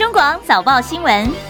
[0.00, 1.49] 中广早报新闻。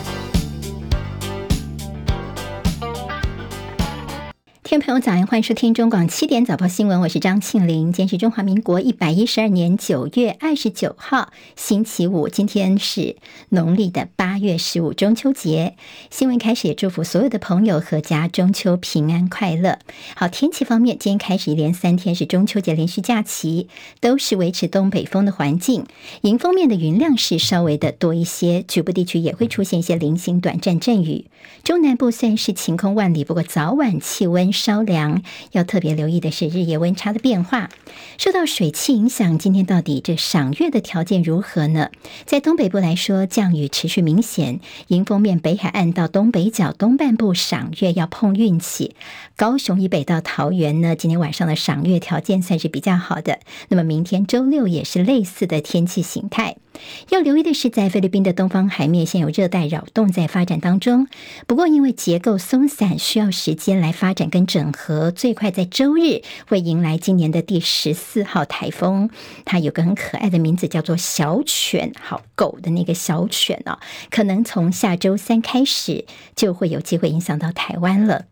[4.71, 7.93] 听朋友早安，欢迎收听中广七点早报新闻，我是张庆玲。
[7.93, 12.29] 今天是中华民国一百一十二年九月二十九号，星期五。
[12.29, 13.17] 今天是
[13.49, 15.75] 农历的八月十五，中秋节。
[16.09, 19.81] 新闻开始也祝福所有的朋友阖家中秋平安快乐。
[20.15, 23.67] 好，天气方面，今天开始一连三天是中秋节连续假期，
[23.99, 25.85] 都是维持东北风的环境，
[26.21, 31.27] 迎风面的云量是稍微的多一些，局部地区也会出现一些零星短暂阵雨。
[31.65, 34.53] 中南部虽然是晴空万里，不过早晚气温。
[34.61, 37.71] 稍凉，要特别留意的是日夜温差的变化。
[38.19, 41.91] 受到水汽影响，今天到底这赏月的条件如何呢？
[42.27, 48.95] 在东北部来说，降雨持续明显，迎风面北海岸到东北角东半部赏月要碰运气。
[49.35, 53.39] 高雄以北到桃园呢，今天晚上的赏月条件算是比较好的。
[53.69, 56.57] 那么明天周六也是类似的天气形态。
[57.11, 61.09] 要留意的是，在菲律宾的东方海面，现有热带扰动在发展当中。
[61.47, 65.11] 不过，因为结构松散，需要时间来发展跟整合。
[65.11, 69.11] 最快在周日会迎来今年的第十四号台风。
[69.45, 73.79] 它有个很可爱的名字，叫做小犬，好狗的那个小犬哦。
[74.11, 78.27] 可能从下周三开始就会有机会影响到台湾了。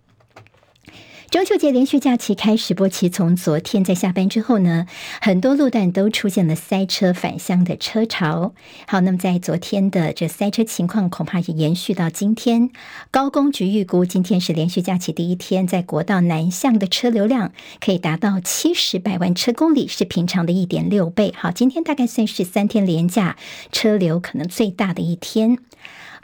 [1.31, 4.87] 中秋节连续假期开始，波奇从昨天在下班之后呢，
[5.21, 8.55] 很多路段都出现了塞车返乡的车潮。
[8.87, 12.71] 好，那么在昨天的这塞车情况，恐怕也延续到今天。
[13.11, 21.35] 高工局预估，今天是连续假期第一天，在国道南向的车流量可以达到七十百万车公里，是平常的一点六倍。
[21.37, 23.37] 好，今天大概算是三天连假
[23.71, 25.59] 车流可能最大的一天。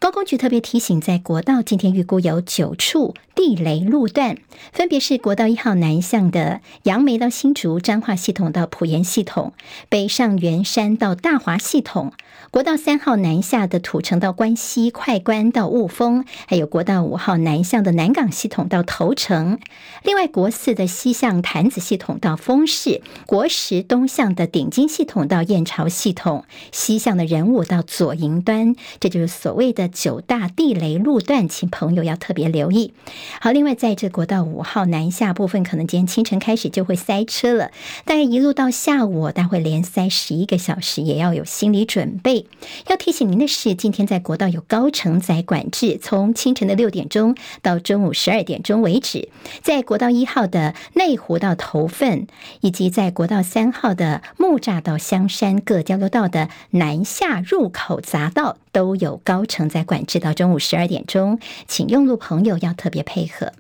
[0.01, 4.37] 高工局特别提醒，在国道今天预估有九处地雷路段，
[4.73, 9.55] 分别是国道一号南向的杨梅到新竹彰化系统到埔盐系统，
[9.89, 12.11] 北上员山到大华系统；
[12.51, 19.59] 国道三号南下的土城到关西快关到雾峰，还有国道五号南向的南港系统到头城。
[20.03, 29.84] 另外，国四的西向潭子系统到丰市，国十东向的顶金系统到燕巢系统，西向的人物到左营端，这就是所谓的。
[29.89, 32.93] 九大地雷路段，请朋友要特别留意。
[33.41, 37.71] 好，另外在这国道五号南下部分，可能今天清晨开始就会塞车了，
[38.05, 42.47] 大概一路到下午，大概会连塞十一个小时，也要有心理准备。
[42.89, 49.29] 要提醒您的是，今天在国道有高承载管制，从清晨的六点钟到中午十二点钟为止。
[49.63, 52.27] 在国道一号的内湖到头份，
[52.61, 63.53] 以及在国道三号的木栅到香山各交流道的南下入口匝道，都有高层在管制到中午十二点钟，请用路朋友要特别配合。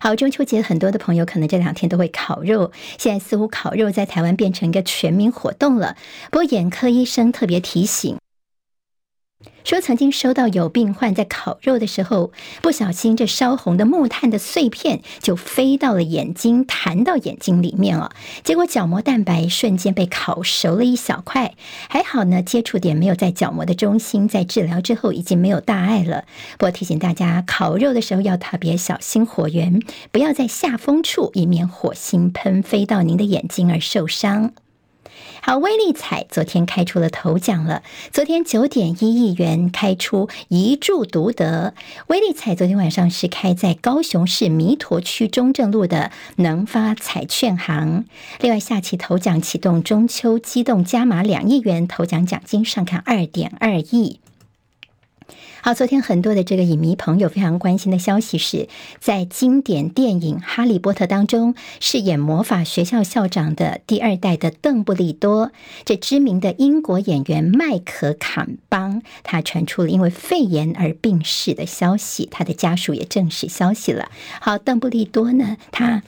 [0.00, 5.96] 好，中秋节很多的朋友可能这两天都会烤肉，现在似乎烤肉在台湾变成一个全民活动了。
[6.30, 8.18] 不过眼科医生特别提醒。
[9.64, 12.30] 说曾经收到有病患在烤肉的时候，
[12.62, 18.12] 不小心这烧红的木炭的碎片就飞到了眼睛，弹到眼睛里面了。
[18.44, 21.54] 结果角膜蛋白瞬间被烤熟了一小块，
[21.88, 26.24] 还好呢，接触点没有在角膜的中心，在治疗之后已经没有大碍了。
[26.52, 29.80] 不过提醒大家，烤肉的时候要特别小心火源，
[30.12, 34.52] 不要在下风处，以免火星喷飞到您的眼睛而受伤。
[35.46, 37.84] 好，威力彩昨天开出了头奖了。
[38.10, 41.72] 昨天九点一亿元开出一注独得。
[42.08, 48.06] 威力彩昨天晚上是开在高雄市弥陀区中正路的能发彩券行。
[48.40, 54.18] 另外，下期头奖启动中秋机动加码两亿元头奖奖金上看二点二亿。
[55.66, 58.68] 好，昨天很多的这个影迷朋友非常关心的消息是，
[59.00, 65.50] 在经典电影《哈利波特》当中饰演魔法学校校长的第二代的邓布利多，
[65.84, 74.12] 这知名的英国演员麦克坎邦，他传出了因为肺炎而病逝的消息，他的家属也证实消息了。
[74.40, 76.04] 好，邓布利多呢，他。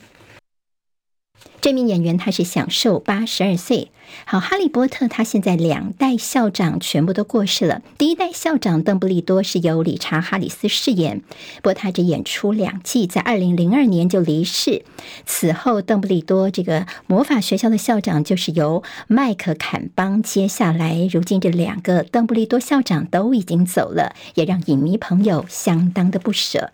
[1.59, 3.91] 这名演员他是享寿八十二岁。
[4.25, 7.81] 好，哈利波特他现在两代校长全部都过世了。
[7.97, 11.21] 第一代校长邓布利多是由理查·哈里斯饰演，
[11.57, 14.83] 不过他只演出两季，在二零零二年就离世。
[15.25, 21.07] 此后，邓布利多这个魔法学校的校长就是由麦克坎邦接下来。
[21.11, 26.71] 如今这两个邓布利多校长都已经走了，也让影迷朋友相当的不舍。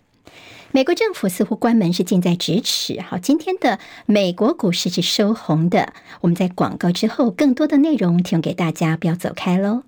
[0.76, 3.00] 美国政府似乎关门是近在咫尺。
[3.00, 5.94] 好，今天的美国股市是收红的。
[6.20, 9.84] 我们在广告之后，更多的内容提供给大家，不要走开喽。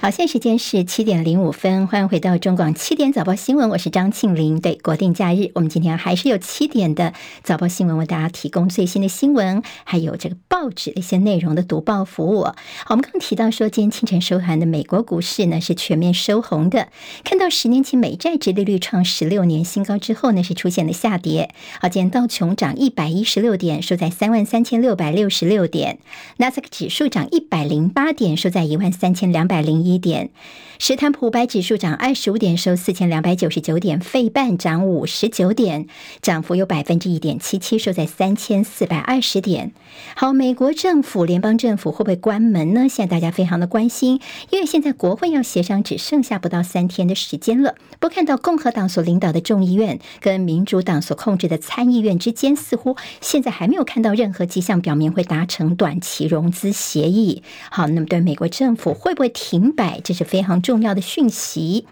[0.00, 4.60] 好，现在时间是七点零五分，欢迎回到中广七点早报新闻，我是张庆玲。
[4.60, 7.12] 对，国定假日，我们今天还是有七点的
[7.42, 12.44] 早报新闻为大家提供最新的新闻，还有这个报纸的一些内容的读报服务。
[12.44, 12.54] 好，
[12.90, 16.90] 我们刚刚提到说，今天清晨收盘的美国股市呢是全面收红的，
[17.24, 21.52] 看到十年期美债殖利率创十六年新高之后呢是出现了下跌。
[21.80, 25.96] 好，今天道琼涨一百一十六点，收在三万三千六百六十六点；
[26.36, 29.87] 纳斯达克指数涨一百零八点，收在一万三千两百零一。
[29.94, 30.30] 一点，
[30.80, 35.88] 史坦普五百指数涨二十五点，收四千两百九十九点；费半涨五十九点，
[36.22, 39.72] 涨幅有百分之一点七七，收在三千四百二十点。
[40.14, 42.88] 好，美国政府联邦政府会不会关门呢？
[42.88, 44.20] 现在大家非常的关心，
[44.50, 47.74] 因为现在国会要协商只剩下不到三天的时间了。
[47.98, 57.42] 不看到共和党所领导的众议院跟民主党所控制的参议院之间，似乎现在还没有看到任何迹象表明会达成短期融资协议。
[57.68, 59.72] 好，那么对美国政府会不会停？
[59.78, 61.86] 摆，这是非常重要的讯息。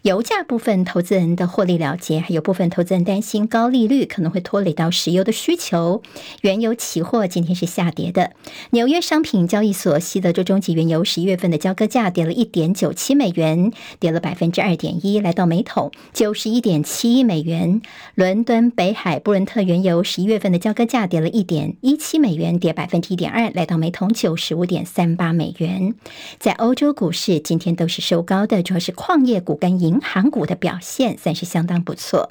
[0.00, 6.00] 油价部分，投资人的获利了结，还有部分投资人担心高利率可能会拖累到石油的需求。
[6.40, 8.30] 原油期货今天是下跌的。
[8.70, 17.82] 纽约商品交易所西德州中级原油十一月份的交割价跌了一点九七美元，跌了百分之二点一，来到每桶九十一点七一美元。
[18.14, 25.94] 伦敦北海布伦特原油十一月份的交割价跌了一点一七美元，跌百分之一点二，来到每桶九十五点三八美元。
[26.38, 27.34] 在欧洲股市。
[27.42, 32.30] 今天都是收高的，主要是矿业股跟银行股的表现算是相当不错。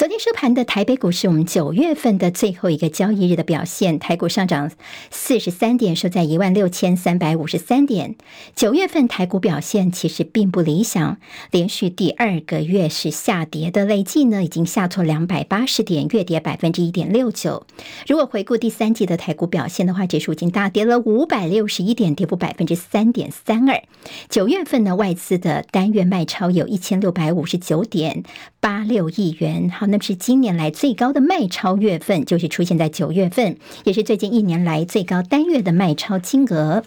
[0.00, 4.72] 昨天收盘的台北股市，我们九月份的最后一个交易日的表现，台股上涨
[5.10, 8.14] 四十三点，收在一万六千三百五十三点。
[8.56, 11.18] 九月份台股表现其实并不理想，
[11.50, 17.66] 连续第二个月是下跌的，累计呢已经下挫两百八十点，月跌百分之一点六九。
[18.08, 23.82] 如果回顾第三季的台股表现的话，指数已经大跌了五百六十一点，跌幅百分之三点三二。
[24.30, 28.22] 九月份呢，外资的单月卖超有一千六百五十九点
[28.60, 29.68] 八六亿元。
[29.70, 29.86] 好。
[29.86, 36.84] 那么是今年来最高的卖超月份，就是出现在九月份，也是最近一年来最高单月的卖超金额。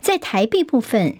[0.00, 1.18] 在台币部分。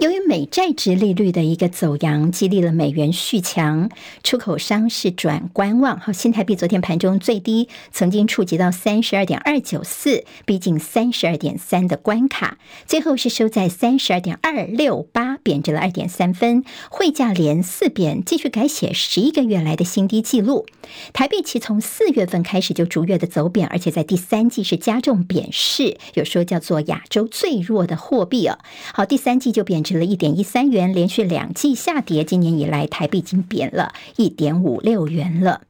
[0.00, 3.90] 由于美债殖利率的一个走扬，激励了美元续强，
[4.22, 6.00] 出口商是转观望。
[6.00, 12.56] 好，新台币昨天盘中最低曾经触及到三十二点二九四，逼近三十二点三的关卡，
[12.86, 20.64] 最后是收在三十二点二六八，贬值了二点三分，汇价连四贬，继续改写十一个月来的新低纪录。
[21.12, 28.58] 台币其从四月份开始就逐月的走贬，而且在第三季是加重贬势，有说叫做亚洲最弱的货币啊。
[28.94, 29.89] 好，第三季就贬值。
[29.98, 35.62] 了一点一三元，连续两季下跌，今年以来台币已经贬了一点五六元了。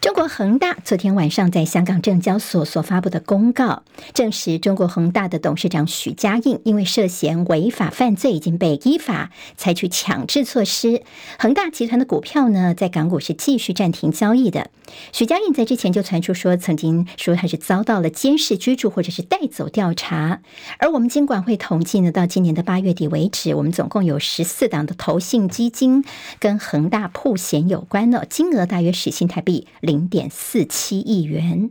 [0.00, 3.82] 中国恒大昨天晚上在香港证交所所发布的公告，
[4.14, 11.02] 证实中国恒大的董事长许家印因为涉嫌违法犯罪，已经被依法采取强制措施。
[11.38, 14.70] 恒大集团的股票呢，在港股是继续暂停交易的。
[15.12, 20.40] 许家印在之前就传出说，曾经说他是遭到了监视居住或者是带走调查。
[20.78, 26.02] 而我们金管会统计呢，到今年的八月底为止，我们总共有十四档的投信基金
[26.38, 29.68] 跟恒大曝险有关了，金额大约是新台币。
[29.90, 31.68] 零点四七亿元。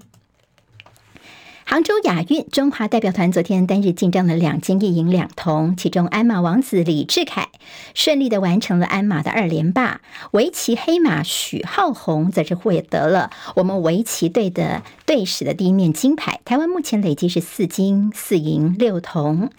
[1.69, 7.49] 杭州亚运中华代表团昨天单日进账了两金一银两铜，其中鞍马王子李智凯
[7.93, 10.01] 顺利的完成了鞍马的二连霸，
[10.31, 16.39] 围棋黑马许浩宏则是获得了我们围棋队的队史的第一面金牌。
[16.43, 19.51] 台湾目前累计是四金四银六铜。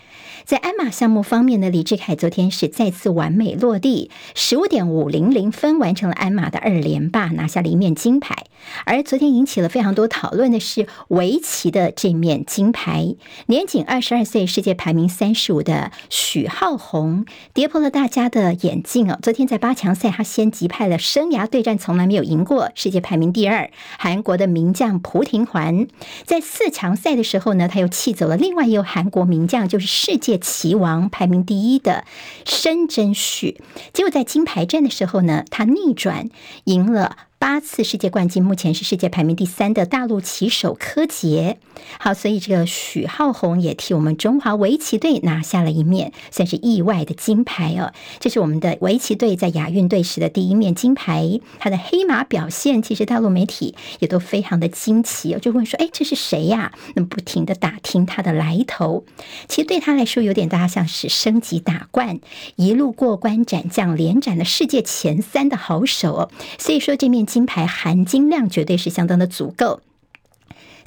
[0.44, 8.46] 在鞍马项目方面呢，李智凯昨天是再次完美落地，十五点五零零分完成了鞍马的二连霸，拿下了一面金牌。
[8.84, 11.92] 而昨天引起了非常多讨论的是围棋的。
[12.02, 13.14] 这面金牌，
[13.44, 19.18] 年仅二十二岁，世界排名三十五的许浩宏跌破了大家的眼镜哦。
[19.20, 25.88] 昨天在八强赛，他先击败了生涯对战从来没有赢过、世界排名第二韩国的名将朴廷桓。
[26.24, 32.06] 在四强赛的时候呢，他又气走了另外一位韩国名将，就是世界棋王排名第一的
[32.46, 33.56] 申真諝。
[33.92, 36.30] 结果在金牌战的时候呢，他逆转
[36.64, 37.18] 赢了。
[37.40, 41.56] 八次世界冠军，目前是世界排名第三的大陆棋手柯洁。
[41.98, 47.94] 好，所以这个许浩鸿也替我们中华围棋队拿下了一面算是意外的金牌哦。
[48.18, 51.40] 这是我们的围棋队在亚运队史的第一面金牌。
[51.58, 59.06] 他的黑马表现，其实大陆媒体也都非常的惊奇哦，就问说：“哎，这是谁呀？”那么不停的打听他的来头。
[59.48, 62.20] 其实对他来说，有点大像是升级打怪，
[62.56, 66.30] 一路过关斩将，连斩了世界前三的好手哦。
[66.58, 67.29] 所以说这面。
[67.30, 69.80] 金牌含金量绝对是相当的足够。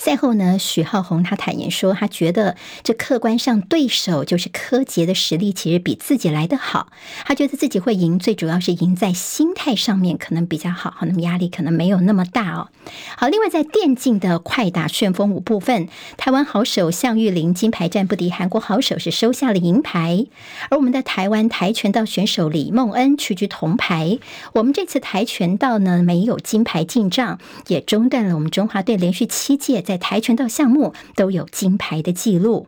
[0.04, 6.90] 赛后呢，许浩宏他坦言说，他觉得这客观上对手就是柯洁的实力其实比自己来得好，
[7.24, 12.68] 他觉得自己会赢，最主要是赢在心态上面可能比较好，好那么压力可能没有那么大哦。
[13.16, 20.26] 好，另外在电竞的快打旋风舞部分，台湾好手项玉玲金牌战不敌韩国好手，是收下了银牌，
[20.70, 24.20] 而我们的台湾跆拳道选手李梦恩屈居铜牌。
[24.52, 32.68] 我们这次跆拳道呢没有金牌进账，也中断了我们中华队连续七届在跆拳道项目都有金牌的记录。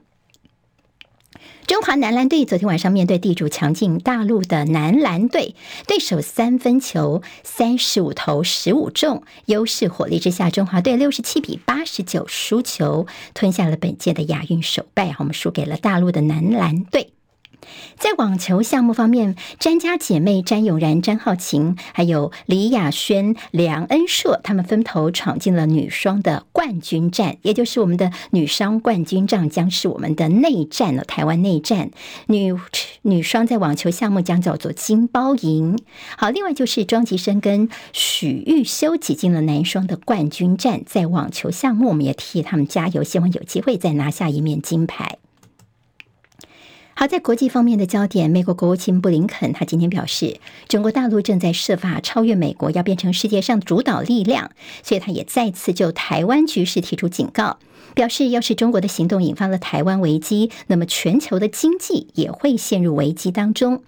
[1.68, 5.56] 中华男篮队昨天晚上面对地主强劲大陆的男篮队，
[5.88, 15.16] 对手三分球三十五投十五中，优势火力之下，中华队六十七比八十九输球，吞下了本届的亚运首败。
[15.18, 17.14] 我们输给了大陆的男篮队。
[17.98, 31.04] 在网球项目方面，詹家姐妹詹咏然、詹皓晴，还有李雅轩、梁恩硕，他们分头闯进了女双的冠军战，也就是我们的女双冠军战，将是我们的内战了。
[31.04, 31.92] 台湾内战，
[32.28, 32.54] 女
[33.04, 35.78] 女双在网球项目将叫做金包银。
[36.18, 45.18] 好，另外就是庄吉生跟许育修挤进了男双的冠军战，在网球项目，我们也替他们加油，希望有机会再拿下一面金牌。
[46.98, 57.60] 好，在国际方面的焦点，美国国务卿布林肯他今天表示，中国大陆正在设法超越美国，要变成世界上主导力量，所以他也再次就台湾局势提出警告，
[57.94, 63.80] 表示要是中国的行动引发了台湾危机，那么全球的经济也会陷入危机当中。《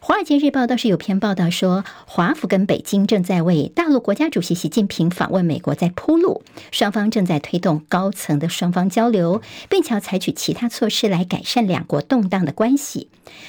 [0.00, 13.08] 华尔街日报》倒是有篇报道说，华府跟北京正在为大陆国家主席习近平访问美国在铺路，双方正在推动高层的双方交流，并且要采取其他措施来改善两国动荡的关系。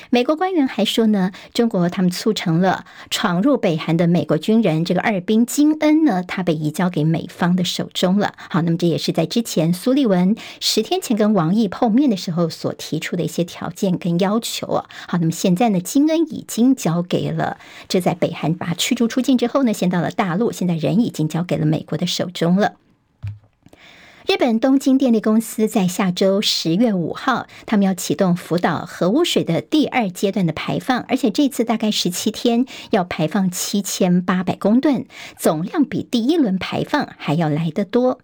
[0.09, 8.33] 美国官员还说呢，中国他们促成了闯入北韩的美国军人这个二兵金恩呢，他被移交给美方的手中了。
[8.49, 14.89] 好，那么这也是在之前苏利文十天前跟王毅碰面的时候所提出的一些条件跟要求啊。
[15.07, 17.57] 好，那么现在呢，金恩已已经交给了，
[17.89, 22.75] 这在北韩把驱逐出境之后呢，先到了大陆，现在人已经交给了美国的手中了。
[24.25, 35.05] 日本东京电力公司在下周十月五号，他们要启动福岛核污水的第二阶段的排放，而且这次大概十七天要排放七千八百公吨，
[35.37, 38.19] 总量比第一轮排放还要来得多。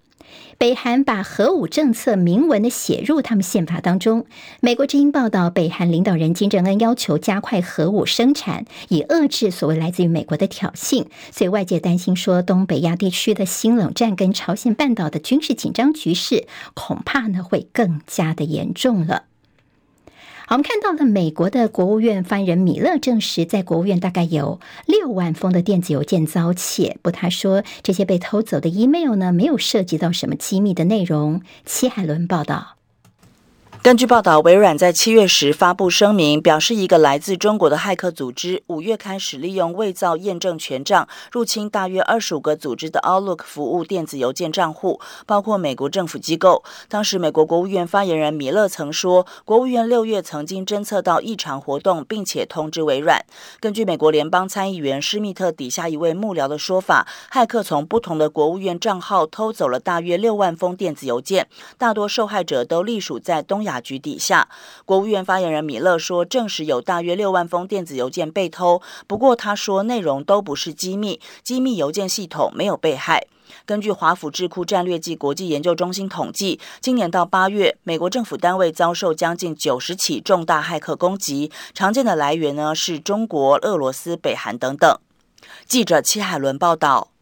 [0.58, 4.26] 北韩把核武政策明文的写入他们宪法当中。
[4.62, 11.06] 美国之音报道，北韩领导人金正恩要求加快核武生产，以遏制所谓来自于美国的挑衅。
[11.32, 19.24] 所以外界担心说，东北亚地区的新冷战跟朝鲜半岛的军事紧张局势，恐怕呢会更加的严重了。
[20.48, 26.98] 好，我们看到了美国的国务院发言人米勒证实，在国务院大概有六万封的电子邮件遭窃。
[27.02, 31.42] 不，他说这些被偷走的 email 呢，没有涉及到什么机密的内容。
[31.66, 32.76] 齐海伦报道。
[33.86, 46.64] 根据报道，微软在七月时发布声明，表示一个来自中国的骇客组织五月开始利用伪造验证权杖入侵大约二十五个组织的 Outlook 服务电子邮件账户，包括美国政府机构。
[46.90, 53.24] 当时，美国国务院发言人米勒曾说，国务院六月曾经侦测到异常活动，并且通知微软。
[53.60, 63.75] 根据美国联邦参议员施密特底下一位幕僚的说法，骇客从不同的国务院账号偷走了大约六万封电子邮件，大多受害者都隶属在东亚。
[63.80, 64.48] 局底下，
[64.86, 68.82] 国务院发言人米勒说，证实有大约六万封电子邮件被偷。
[69.08, 73.28] 不过，他说内容都不是机密，机密邮件系统没有被害。
[73.66, 84.98] 根据华府智库战略暨国际研究中心统计，今年到八月，美国政府单位遭受将近九十起重大骇客攻击，常见的来源呢是中国、俄罗斯、北韩等等。
[85.68, 87.15] 记者戚海伦报道。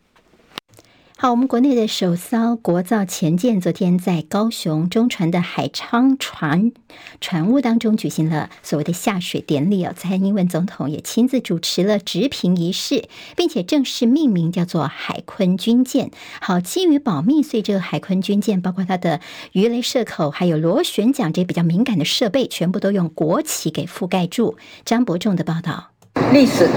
[1.24, 6.74] 好，我们国内的首艘国造潜舰昨天在高雄中船的海昌船
[7.22, 13.06] 船坞当中举行了所谓的下水典礼哦，蔡英文总统也亲自主持了执平仪式，
[13.38, 16.12] 并且正式命名叫做海鲲军舰。
[16.42, 19.22] 好，基于保密，所以这个海鲲军舰包括它的
[19.54, 24.58] 鱼雷射口，还有螺旋桨这些比较敏感的设备，全部都用国旗给覆盖住。
[24.84, 25.92] 张伯仲的报道，
[26.34, 26.70] 历史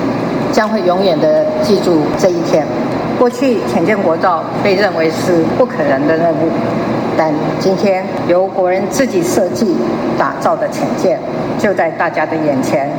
[0.53, 2.65] 将会永远的记住这一天。
[3.19, 6.51] 过去潜舰国造被认为是不可能的任务，
[7.17, 9.75] 但今天由国人自己设计
[10.19, 11.19] 打造的潜舰
[11.59, 12.91] 就在大家的眼前，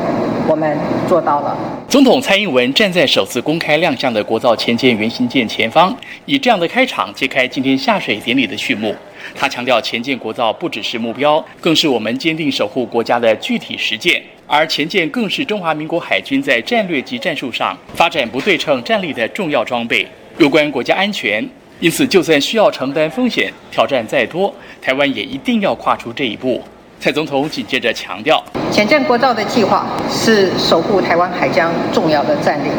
[0.48, 0.76] 我们
[1.08, 1.56] 做到了。
[1.88, 5.96] 总统蔡英文站在首次公开亮相的国造潜舰原型舰前方，
[6.26, 8.96] 以这样的开场揭开今天下水典礼的序幕。
[9.36, 14.22] 他强调，前建国造不只是目标，更是我们坚定守护国家的具体实践。
[14.46, 20.08] 而前舰更是中华民国海军在战略及战术上发展不对称战力的重要装备。
[20.38, 21.46] 有关国家安全、
[21.80, 26.64] 因此，就算需要承担风险、挑战再多，台湾也一定要跨出这一步。
[27.00, 32.72] 蔡总统紧接着强调，前舰国造的计划是守护台湾海疆重要的战略，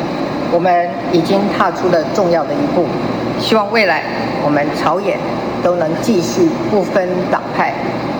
[0.50, 2.86] 我们已经踏出了重要的一步。
[3.38, 4.02] 希望未来
[4.44, 5.16] 我们朝野
[5.62, 7.74] 都能继续不分党派，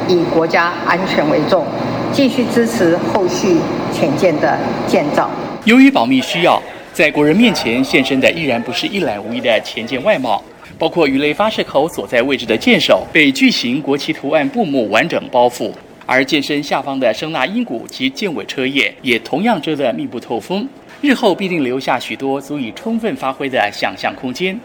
[0.09, 1.67] 以国家安全为重，
[2.13, 3.57] 继续支持后续
[3.93, 5.31] 潜舰的建造。
[5.65, 10.43] 由于保密需要，在国人面前现身的依然不是一览无遗的潜舰外貌。
[10.79, 15.73] 包括鱼雷发射口所在位置的舰首被巨型国旗图案布幕完整包覆，
[16.07, 20.69] 而舰身下方的声纳音鼓及舰尾车叶也同样遮得密不透风，
[21.01, 24.57] 日后必定留下许多足以充分发挥的想象空间。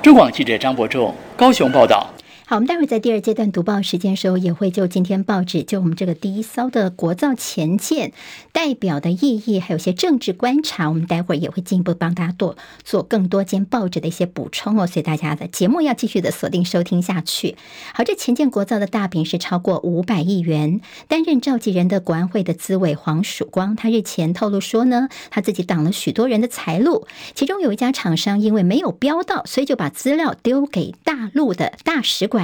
[0.00, 2.06] 中广记者张伯仲高雄报道。
[2.50, 8.14] 好，我们待会儿在第二阶段读报时间的时候，也会就今天报纸就我们这个第一艘的国造前舰
[8.52, 14.86] 代表的意义，还有些政治观察，我们待会儿也会进一步帮大家做做更多间报纸的一些补充哦。
[14.86, 17.54] 所以大家的节目要继续的锁定收听下去。
[17.92, 20.80] 好，这前舰国造的大饼是超过五百亿元。
[21.06, 32.37] 担任召集人的国安会的资委黄曙光，他日前透露说呢，他自己挡了许多人的财路，其中有一家厂商因为没有标到，所以就把资料丢给大陆的大使馆。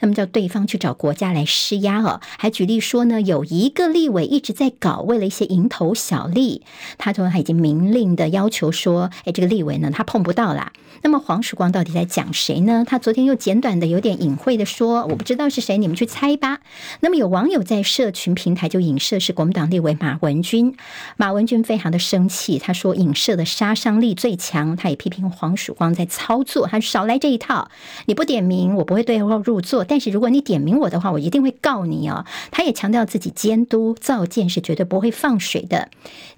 [0.00, 6.62] 那么叫对方去找国家来施压哦，还举例说呢，有一个立委一直在搞，为了一些蝇头小利，
[6.98, 10.72] 他说他已经明令的要求说，哎，这个立委呢，他碰不到啦。
[11.04, 12.84] 那么黄曙光到底在讲谁呢？
[12.86, 16.60] 他昨天又简短的、有点隐晦的说，我不知道是谁，你们去猜吧。
[17.00, 20.76] 那么有网友在社群平台就影射是国民党立委马文君，
[21.16, 27.68] 马文君非常的生气，他说影射的杀伤力最强，他也批评黄曙光在操作，他少来这一套，
[28.06, 32.24] 你不点名，我不会对入座，但是如果你点名我的话，我一定会告你哦。
[32.50, 35.88] 他也强调自己监督造舰是绝对不会放水的。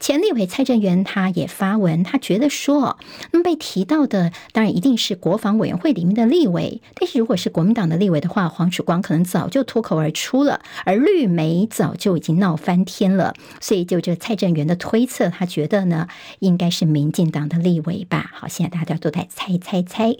[0.01, 2.99] 前立委蔡正元他也发文，他觉得说，
[3.33, 13.35] 那么被提到的当然一定是国防委员会里面的立委，但是如果是国民党的立委的话，黄曙光可能早就脱口而出了，而绿媒早就已经闹翻天了。
[13.61, 16.09] 所以就这蔡正元的推测，他觉得呢，
[16.41, 18.31] 应该是民进党的立委吧。
[18.35, 20.17] 好，现在大家都在猜猜猜。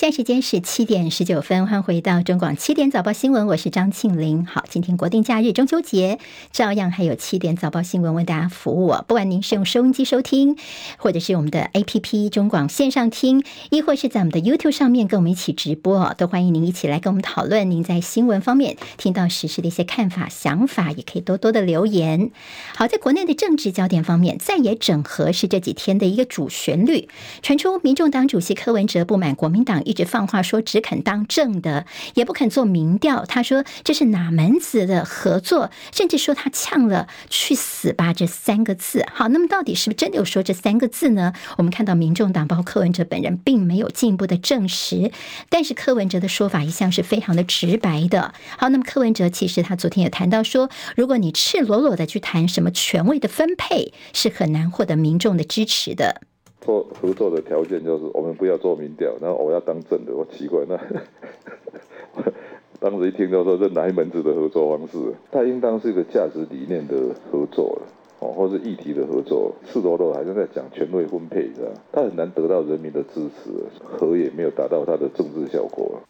[0.00, 4.46] 现在时间是七点十九分，欢迎回到中广七点早报新闻，我是张庆玲。
[4.46, 6.18] 好，今天国定假日中秋节，
[6.52, 8.94] 照样还有七点早报新闻为大家服务。
[9.06, 10.56] 不管您是用收音机收听，
[10.96, 17.70] 或者是我们的 APP 中广线上听，亦或是在我们的 YouTube 上面跟我们一起直播，都欢迎您一起来跟我们讨论。
[17.70, 22.30] 您在新闻方面听到时的一些看法、想法，也可以多多的留言。
[22.74, 27.06] 好，在国内的政治焦点方面，在野整合是这几天的一个主旋律，
[27.42, 29.82] 传出民众党主席柯文哲不满国民党。
[29.90, 33.24] 一直放话说只肯当正的，也不肯做民调。
[33.24, 35.70] 他说这是哪门子的合作？
[35.92, 39.04] 甚至说他呛了“去死吧”这三个字。
[39.12, 41.32] 好，那么到底是不是真的有说这三个字呢？
[41.58, 45.10] 我们看到民众党包括柯文哲本人并没有进一步的证实，
[45.48, 48.32] 但是柯文哲的说法一向是非常的直白的。
[48.56, 56.20] 好，那么柯文哲其实他昨天也谈到说，如果你赤裸裸的去谈什么权位的分配，是很难获得民众的支持的。
[56.60, 60.14] 做合作的条件就是我们不要做民调，然后我要当正的。
[60.14, 60.78] 我奇怪，那
[62.78, 64.98] 当时一听到说这哪一门子的合作方式，
[65.30, 66.96] 它应当是一个价值理念的
[67.30, 67.82] 合作了
[68.20, 69.54] 哦，或是议题的合作。
[69.66, 71.70] 赤裸裸还是在讲权位分配，是吧？
[71.92, 73.50] 他很难得到人民的支持，
[73.82, 76.00] 和也没有达到它的政治效果。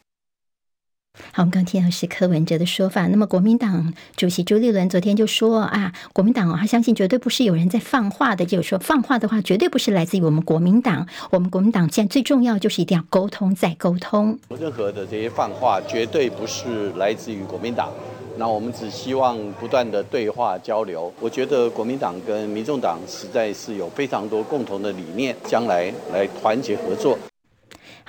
[1.32, 3.06] 好，我们刚听到是柯文哲的说法。
[3.06, 11.06] 那么，国民党主席朱立伦昨天就说啊，国民党他相信绝对不是有人在放话的，就是说放话的话绝对不是来自于我们国民党。
[11.30, 14.38] 我们国民党现在最重要就是一定要沟通再沟通。
[14.58, 17.92] 任何的这些放话绝对不是来自于国民党。
[18.36, 21.12] 那我们只希望不断的对话交流。
[21.20, 27.18] 我觉得国民党跟民众党实在是有非常多共同的理念，将来来团结合作。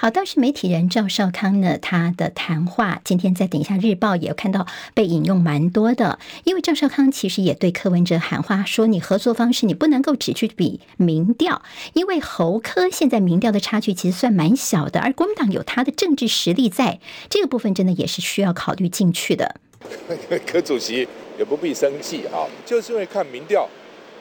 [0.01, 11.61] 好，倒是媒体人赵少康呢，他的谈话今天在《等一下日报》也有看到被引用蛮多的，因为赵少康其实也对柯文哲喊话，说你合作方式你不能够只去比民调，
[11.93, 19.57] 因为侯柯现在民调的差距其实算蛮小的，而国民党有他的政治实力在，这个部分真的也是需要考虑进去的。
[20.47, 23.69] 柯主席也不必生气啊，就是因为看民调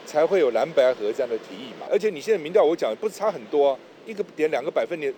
[0.04, 5.10] 才会有蓝白合这样的提议嘛，而且你现在民调我讲不是差很多，一个点两个百分点。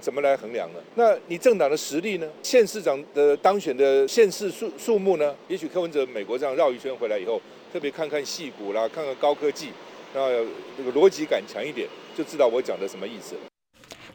[0.00, 0.80] 怎么来衡量呢？
[0.94, 2.28] 那你政党的实力呢？
[2.42, 5.34] 县市长的当选的县市数数目呢？
[5.48, 7.40] 也许柯文哲美国这样绕一圈回来以后，
[7.72, 9.68] 特别看看戏骨啦，看看高科技，
[10.14, 10.28] 那
[10.76, 13.40] 那个逻辑感强一点，就知道我讲的什么意思了。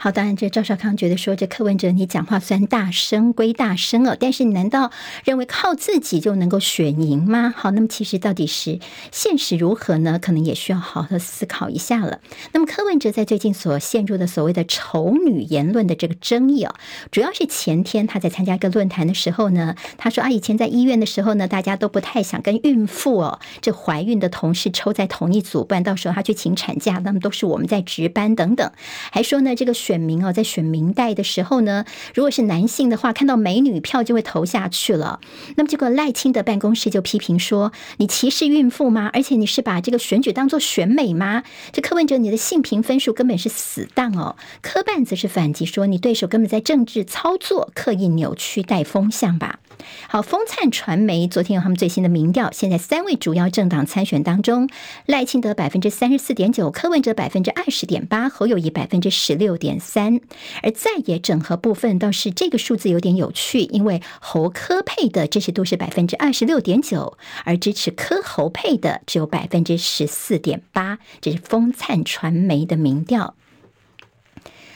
[0.04, 4.90] 好，当然，这赵少康觉得说，这柯文哲你讲话虽然大声归大声哦，但是你难道
[5.26, 7.54] 认为靠自己就能够选赢吗？
[7.56, 8.80] 好，那么其实到底是
[9.12, 10.18] 现实如何呢？
[10.20, 12.20] 可能也需要好好思考一下了。
[12.52, 16.74] 那么柯文哲在最近所陷入的所谓的丑女言论的这个争议哦，
[17.12, 28.72] 主要是前天他在参加一个论坛的时候呢，他说啊，以前在医院的时候呢，大家都不太想跟孕妇哦，这怀孕的同事抽在同一组，不然到时候他去请产假，那么都是我们在值班等等，
[29.12, 30.02] 还说呢这个选。
[30.02, 35.20] 民哦，在选民代的时候呢，如果是男性的话，看到美女票就会投下去了。
[35.56, 39.10] 那么结果赖清德办公室就批评说：“你歧视孕妇吗？
[39.14, 44.36] 而且你是把这个选举当做选美吗？”这柯文哲你的性评分数根本是死当哦。
[44.62, 49.60] 柯办则是反击说：“你对手根本在政治操作，刻意扭曲带风向吧。”
[50.08, 54.70] 好，风灿传媒昨天有他们最新的民调，现在三位主要政党参选当中，
[55.06, 60.22] 赖清德百分之三十四点九，柯文哲百分之二十点八，侯友谊百分之十六点三。
[60.64, 73.36] 而在野整合部分倒是这个数字有点有趣，因为侯科配的支持度是百分之二十六点九，而支持科侯配的只有百分之十四点八，这是风灿传媒的民调。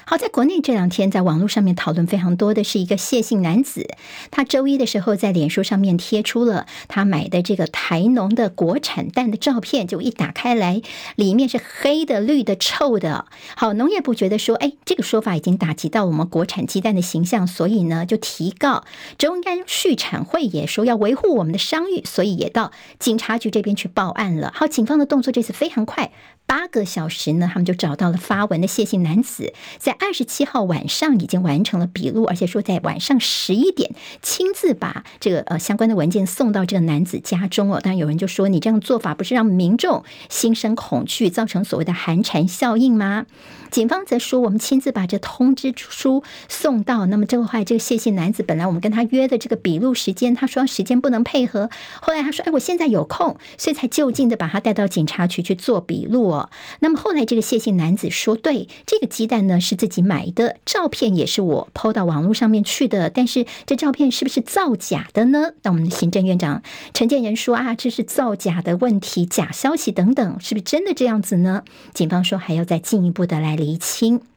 [0.07, 3.89] 好，在国内这两天，在网络上面讨论非常多的是一个谢姓男子，
[4.29, 10.83] 他周一的时候在脸书上面贴出了他买的这个台农的国产蛋的照片，就一打开来，
[11.15, 13.25] 里面是黑的、绿的、臭的。
[13.57, 18.83] 好，农业部觉得说，哎，这个说法已经打击到我们国产鸡蛋的形象，所以呢，就提告
[19.17, 24.53] 中央畜产会，也说要维护我们的商誉，所以也到警察局这边去报案了。
[24.55, 26.11] 好，警方的动作这次非常快。
[26.47, 37.79] 八个小时呢，他们就找到了发文的谢姓男子，在二十七号晚上已经完成了笔录，而且说在晚上十一点亲自把这个呃相关的文件送到这个男子家中哦。
[37.81, 43.25] 当然有人就说，你这样做法不是让民众心生恐惧，造成所谓的寒蝉效应吗？
[43.71, 47.07] 警方则说，我们亲自把这通知书送到。
[47.07, 51.69] 那么这个话，这个谢姓男子本来我们跟他约的这个笔录时间，他说时间不能配合。
[52.01, 56.34] 后来他说，哎，我现在有空，所以才就近的把他带到警察局去做笔录。
[56.79, 63.09] 那么后来这个谢姓男子说，对，这个鸡蛋呢是自己买的，照片也是我抛到网络上面去的。
[63.09, 65.53] 但是这照片是不是造假的呢？
[65.63, 66.61] 那我们的行政院长
[66.93, 71.63] 陈建仁说啊，这是造假的问题，假消息等等，是不是真的这样子呢？
[71.95, 73.55] 警方说还要再进一步的来。
[73.55, 74.34] 厘清。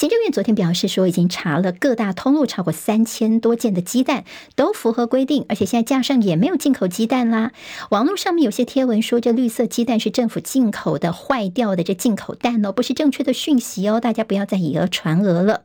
[0.00, 4.24] 行政院昨天表示说，已经查了各大通路超过三千多件的鸡蛋
[4.56, 7.52] 都符合规定，而且现在架上也没有进口鸡蛋啦。
[7.90, 15.64] 网络上面有些贴文说，这绿色鸡蛋是政府进口的坏掉的这进口蛋哦，不是正确的讯息哦，大家不要再以讹传讹了。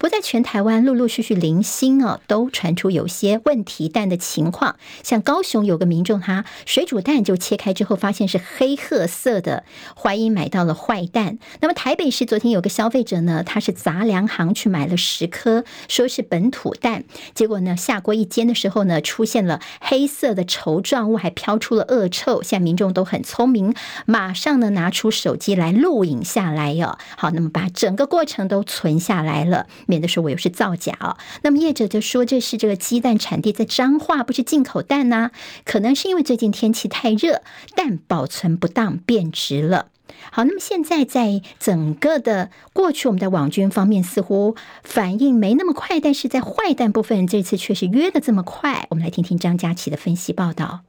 [0.00, 9.62] 不在全台湾陆陆续续零星哦，都传出有些问题蛋的情况，像高雄有个民众他水煮蛋就切开之后发现是黑褐色的，
[9.96, 11.38] 怀疑买到了坏蛋。
[11.60, 22.42] 那么台北市昨天有个消费者呢，他是杂粮行去买了十颗，说是本土蛋，结果呢下锅一煎的时候呢，出现了黑色的稠状物，还飘出了恶臭。
[22.42, 23.74] 现在民众都很聪明，
[24.06, 31.16] 马上呢拿出手机来录影下来哟、好，那么把整个过程都存下来了，免得说我又是造假哦。
[31.42, 35.30] 那么业者就说这是这个鸡蛋产地在彰化，不是进口蛋呐、
[35.64, 37.42] 可能是因为最近天气太热，
[37.74, 39.88] 蛋保存不当变质了。
[40.30, 48.86] 好，那么现在在整个的过去，我们的网军方面似乎反应没那么快，但是在坏蛋部分，这次却是约的这么快。
[48.90, 50.80] 我们来听听张佳琪的分析报道。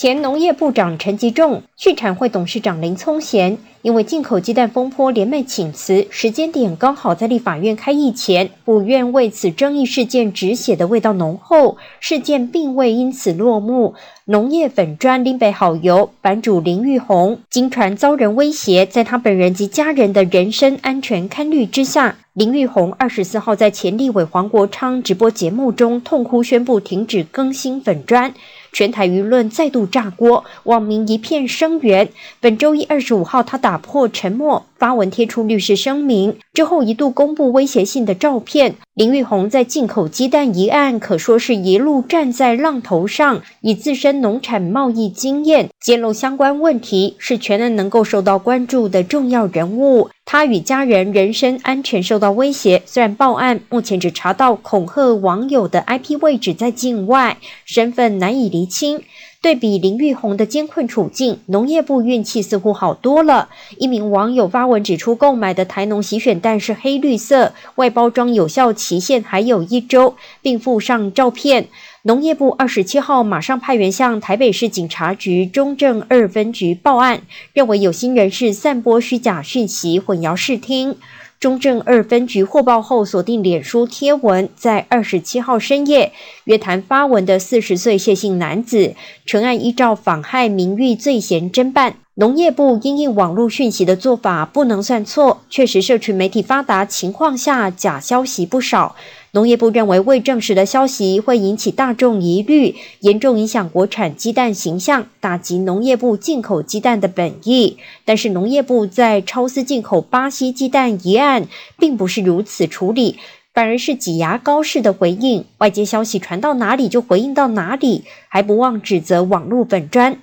[0.00, 13.94] 前农业部长陈吉仲、畜产会董事长林聪贤，因为进口鸡蛋风波连袂请辞，时间点刚好在立法院开议前，府院为此争议事件止血的味道浓厚，事件并未因此落幕。
[14.24, 28.32] 农业粉专林北好友版主林玉红，经传遭人威胁，在他本人及家人的人身安全堪虑之下，林玉红二十四号在前立委黄国昌直播节目中痛哭宣布停止更新粉专。
[28.72, 32.08] 全台舆论再度炸锅，网民一片声援。
[32.40, 38.76] 本周一二十五号，他打破沉默，发文贴出律师声明，之后一度公布威胁性的照片。
[38.94, 50.10] 林玉红在进口鸡蛋一案，可说是一路站在浪头上，以自身农产贸易经验揭露相关问题，是全案能够受到关注的重要人物。
[50.26, 59.02] 他与家人人身安全受到威胁，虽然报案，目前只查到恐吓网友的 IP 位置在境外，身份难以厘清。
[59.42, 63.48] 对比林玉红的艰困处境，农业部运气似乎好多了。
[63.78, 71.68] 一名网友发文指出，购买的台农喜选蛋是黑绿色，外包装有效期限还有一周，并附上照片。
[72.04, 77.20] 农业部二十七号马上派员向台北市警察局中正二分局报案，
[77.52, 80.96] 认为有心人士散播虚假讯息，混淆视听。
[81.38, 86.12] 中正二分局获报后锁定脸书贴文，在二十七号深夜
[86.44, 88.94] 约谈发文的四十岁谢姓男子，
[89.26, 91.96] 全案依照妨害名誉罪嫌侦办。
[92.14, 98.96] 农业部因应网络讯息的做法不能算错，确实社群媒体发达情况下假消息不少。
[99.32, 107.76] 农业部认为未证实的消息会引起大众疑虑，严重影响国产鸡蛋形象，打击农业部进口鸡蛋的本意。
[108.04, 111.46] 但是农业部在超丝进口巴西鸡蛋一案，
[111.78, 113.18] 并不是如此处理，
[113.54, 120.18] 反而是挤牙膏式的回应，外界消息传到哪里就回应到哪里，还不忘指责网络粉专。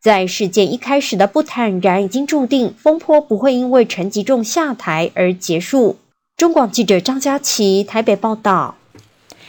[0.00, 5.96] 在事件一开始的不坦然，已经注定风波不会因为陈吉仲下台而结束。
[6.36, 8.76] 中广记者张佳琪台北报道。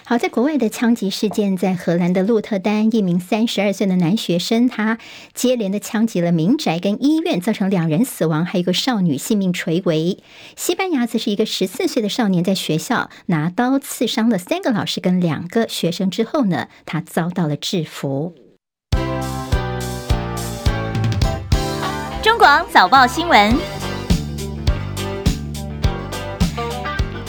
[0.06, 4.98] 好，在国外的枪击事件，在荷兰的鹿特丹，一名三十二岁的男学生，他
[5.34, 10.19] 接连的枪击了民宅跟医院，造成两人死亡，还有一个少女性命垂危。
[10.58, 18.36] 西班牙则是一个十四岁的少年，在学校拿刀刺伤了三个老师跟两个学生之后呢，他遭到了制服。
[22.22, 23.72] 中广早报新闻。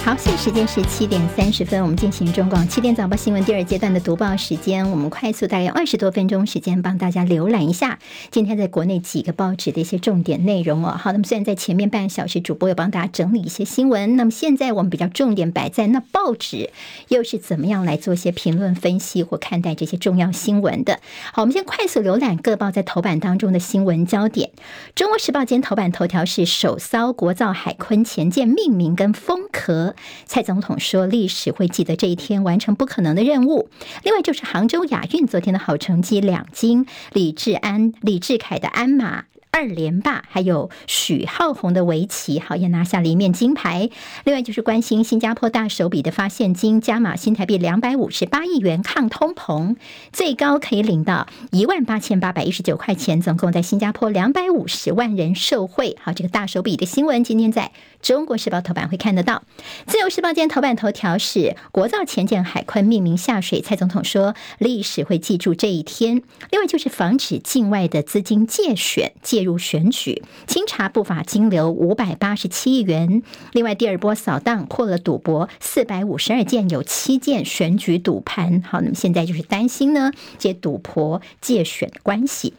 [0.04, 4.90] 好，现在时间是七点三十分，我们进行中广七点早报新闻第二阶段的读报时间。
[4.90, 7.98] 我们快速大概二十多分钟时间，帮大家浏览一下
[8.30, 10.90] 今天在国内几个报纸的一些重点内容哦。
[10.90, 16.68] 好，那么虽然在前面半个小时主播有帮大家整理一些新闻，那么现在我们比较重点摆在那报纸
[17.08, 21.00] 又是怎么样来做一些评论分析或看待这些重要新闻的。
[21.32, 24.50] 好，我们先快速浏览各报在头版当中的新闻焦点。
[24.94, 29.93] 中国时报今天头版头条是首艘国造海鲲潜舰命名跟封壳。
[30.26, 33.68] 蔡总统说：“历史会记得这一天，完成不可能的任务。”
[34.04, 39.24] 另外就是杭州亚运昨天的好成绩，两金，李智安、李智凯的鞍马。
[39.56, 43.88] 二连霸，还有许浩红的围棋，好也拿下了一面金牌。
[44.24, 49.76] 另外就是关心新加坡大手笔的发现金，加码新台币两百五十八亿元抗通膨，
[50.12, 55.96] 最高可以领到一万八千八百一十九块钱，总共在新加坡两百五十万人受惠。
[56.02, 57.70] 好，这个大手笔的新闻今天在
[58.04, 59.44] 中国时报头版会看得到。
[59.86, 66.22] 自由时报今天头版头条是国造前舰海鲲命名下水，蔡总统说历史会记住这一天。
[66.50, 69.44] 另外就是防止境外的资金借选介。
[69.44, 73.22] 入选举，清查不法金流五百八十七亿元。
[73.52, 78.62] 另外，第二波扫荡破了赌博四百五十二件，有七件选举赌盘。
[78.62, 82.54] 好，那么现在就是担心呢，这赌博借选关系。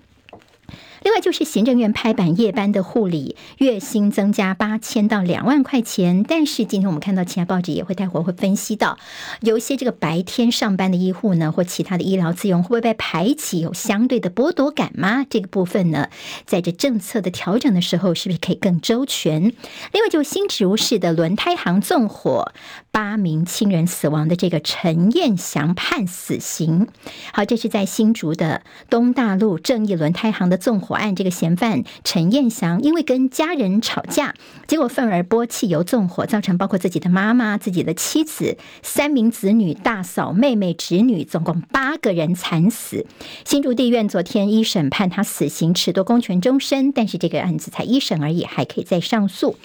[1.06, 8.98] 另外就是行政院拍板夜班的护理月薪增加八千到两万块钱，但是今天我们看到其他报纸也会待会会分析到，
[9.42, 15.24] 有一些这个白天上班的医护呢，或其他的医疗资源会不会被排挤，有相对的剥夺感吗？
[15.30, 16.10] 这个部分呢，
[16.48, 19.44] 在这政策的调整的时候，是不是可以更周全？
[19.92, 22.52] 另外就新竹市的轮胎行纵火，
[22.90, 26.88] 八名亲人死亡的这个陈彦祥判死刑。
[27.32, 30.95] 好，这是在新竹的东大路正义轮胎行的纵火。
[30.96, 34.34] 案这个嫌犯陈彦祥，因为跟家人吵架，
[34.68, 43.06] 结果愤而拨汽油纵火，造成包括自己的妈妈、自己的妻子、三名子女、大嫂、妹妹、侄女，总共八个人惨死。
[43.46, 49.56] 新竹地院昨天一审判他死刑，褫夺公权终身，但是这个案子才一审而已，还可以再上诉。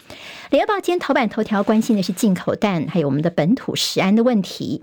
[0.51, 4.83] 联合报今天头版头条关心的是进口蛋，还有我们的本土食安的问题。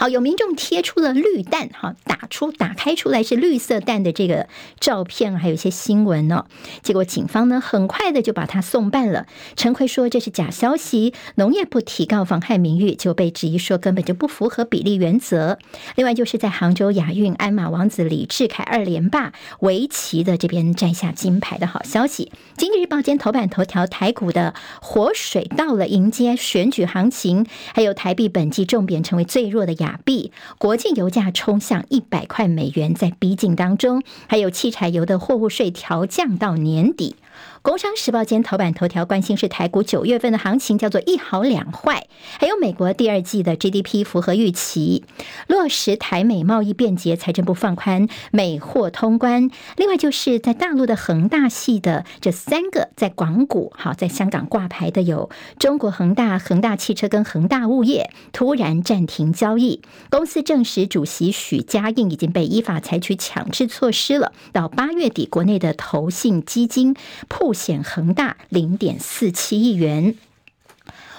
[0.00, 4.46] 好，有民众贴出了绿蛋，哈，打出打开出来是绿色蛋的这个
[4.78, 6.46] 照片，还有一些新闻呢。
[6.82, 9.26] 结果警方呢很快的就把他送办了。
[9.56, 15.58] 陈奎说这是假消息，农业部提告妨害名誉，就被质疑说根本就不符合比例原则。
[15.96, 22.30] 另外就是在杭州亚运，鞍马王子李智凯二连霸围棋的这边摘下金牌的好消息。
[22.56, 29.87] 经济日报今天头版头条，台股的活水到了，迎接选举行情，还有台币本季重贬成为最弱的亚。
[29.88, 37.16] 法币，国际油价冲向一百块美元，在逼近当中，还有汽柴油的货物税调降到年底。
[37.60, 42.06] 工商时报今天头版头条关心是台股九月份的行情，叫做一好两坏，
[42.38, 45.04] 还有美国第二季的 GDP 符合预期，
[45.48, 49.50] 落实台美贸易便捷，财政部放宽美货通关。
[49.76, 59.82] 另外就是在大陆的恒大系的这三个在广股，好，在香港挂牌的有中国恒大、恒大汽车跟恒大物业，突然暂停交易。
[60.10, 66.94] 公司证实主席许家印已经被依法采取强制措施了，到八月底，国内的投信基金
[67.26, 67.47] 破。
[67.48, 70.16] 曝险恒大零点四七亿元。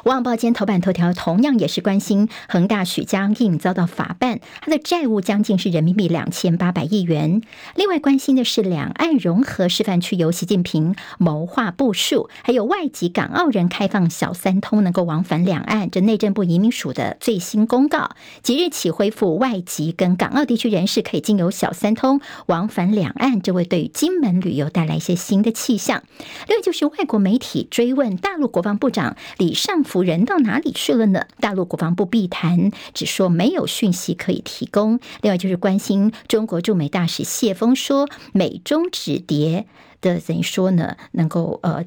[0.05, 7.41] 旺报今天头版头条同样也是关心恒大许家印遭到法办，他的债务将近是人民币两千八百亿元。
[7.75, 15.89] 另外关心的是两岸融合示范区由习近平谋划部署，还有外籍港澳人开放小三通能够往返两岸。
[15.91, 26.03] 这内政部移民署的最新公告，即日起恢复外籍跟港澳地区人士可以经由小三通往返两岸，这会对金门旅游带来一些新的气象。
[26.47, 31.25] 另外就是外国媒体追问大陆国防部长李尚福人到哪里去了呢？
[31.39, 34.99] 大陆国防部避谈，只说没有讯息可以提供。
[35.21, 39.65] 另外就是关心中国驻美大使谢锋说，美中止谍
[39.99, 41.83] 的等于说呢，能够呃，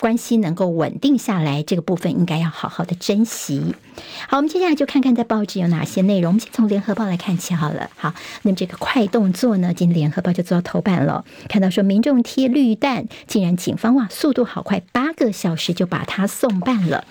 [0.00, 3.74] 关系能够稳定下来，这个部分应该要好好的珍惜。
[4.26, 6.30] 好，我们接下来就看看在报纸有哪些内容。
[6.30, 7.90] 我们先从联合报来看起好了。
[7.96, 17.04] 好，那么这个快动作呢，今天联合报就做到头版了，看到说民众贴绿弹，竟然警方哇，速度好快，八个小时就把他送办了。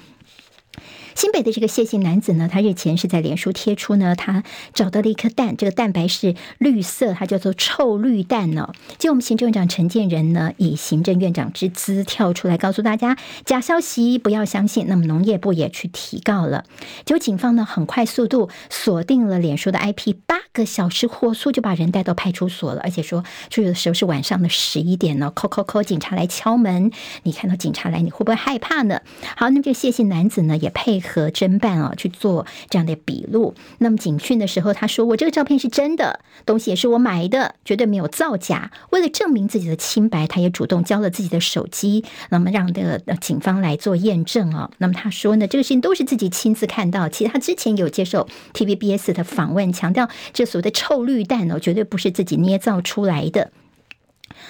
[1.16, 4.44] 新北的这个谢姓男子呢，他日前是在脸书贴出呢，他
[4.74, 8.72] 找到了一颗蛋，这个蛋白是绿色，它叫做臭绿蛋呢。
[8.98, 14.86] 就我们行政院长陈建仁呢，以行政院长之姿跳出来告诉大家，假消息不要相信。
[14.88, 16.66] 那么农业部也去提告了，
[17.06, 26.92] 结果警方呢很快速度锁定了脸书的 IP，八个小时火速就把人带到派出所了，而且说就有的时候是晚上的十一点呢，扣扣扣，警察来敲门，
[27.24, 29.02] 你看到警察来，你会不会害怕呢？
[29.36, 31.11] 好，那么这个谢姓男子呢也配合。
[31.12, 33.54] 和侦办啊去做这样的笔录。
[33.80, 44.72] 那么警讯的时候，他说：“我这个照片是真的，东西也是我买的，绝对没有造假。”为了证明自己的清白，他也主动交了自己的手机，那么让这个警方来做验证啊。
[44.78, 47.10] 那么他说呢，这个事情都是自己亲自看到。
[47.10, 53.52] 其实他之前有接受 TVBS 的访问，强调这所谓的臭绿蛋哦，绝对不是自己捏造出来的。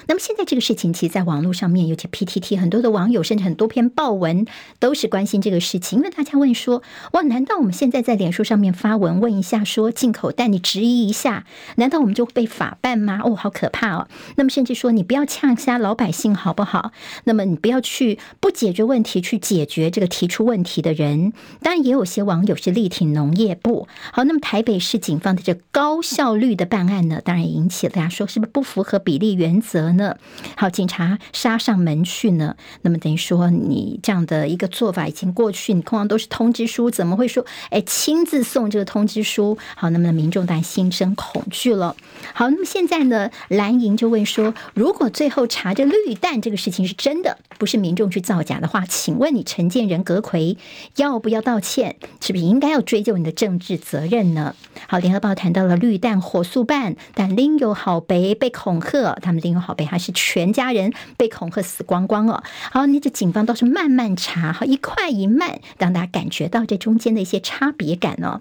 [0.06, 4.46] 那么现在这个事情，其实在网络上面，尤其 PTT 很多的网友，甚至很多篇报文
[4.78, 11.44] 都是关心这个事情，因为大家问说：哇，难道我们现在在脸书上面发文问一下，说进口蛋你质疑一下，
[11.76, 13.20] 难道我们就被法办吗？
[13.24, 14.08] 哦，好可怕哦！
[14.36, 16.92] 那么甚至说你不要呛瞎老百姓好不好？
[17.24, 21.32] 那么你不要去不解决问题去解决这个提出问题的人。
[21.60, 23.88] 当然也有些网友是力挺农业部。
[24.12, 29.71] 好，那么台北市警方的这高效率的办案呢，当然引起了大家说是不是不符合比例原则？
[29.72, 30.16] 则呢，
[30.54, 32.54] 好，警察杀上门去呢。
[32.82, 39.56] 那么等于说，你这样的一个做法已经过去，你通常都是通知书，怎么会说，哎，亲自送这个通知书？
[39.74, 41.96] 好，那么民众当然心生恐惧了。
[42.34, 50.58] 好，那么现在呢，蓝营就问说，如果最后查这绿蛋这个事情是真的，不是民众去造假的话，请问你陈建仁、阁揆
[50.96, 51.96] 要不要道歉？
[52.20, 54.54] 是不是应该要追究你的政治责任呢？
[54.86, 59.92] 好，联合报谈到了绿蛋火速办，但另有好北被恐吓，他们另有好被。
[59.92, 62.42] 还是全家人被恐吓死光光哦。
[62.70, 68.40] 好，那这警方倒是慢慢查，好，一快一慢，让大家感觉到这中间的一些差别感哦。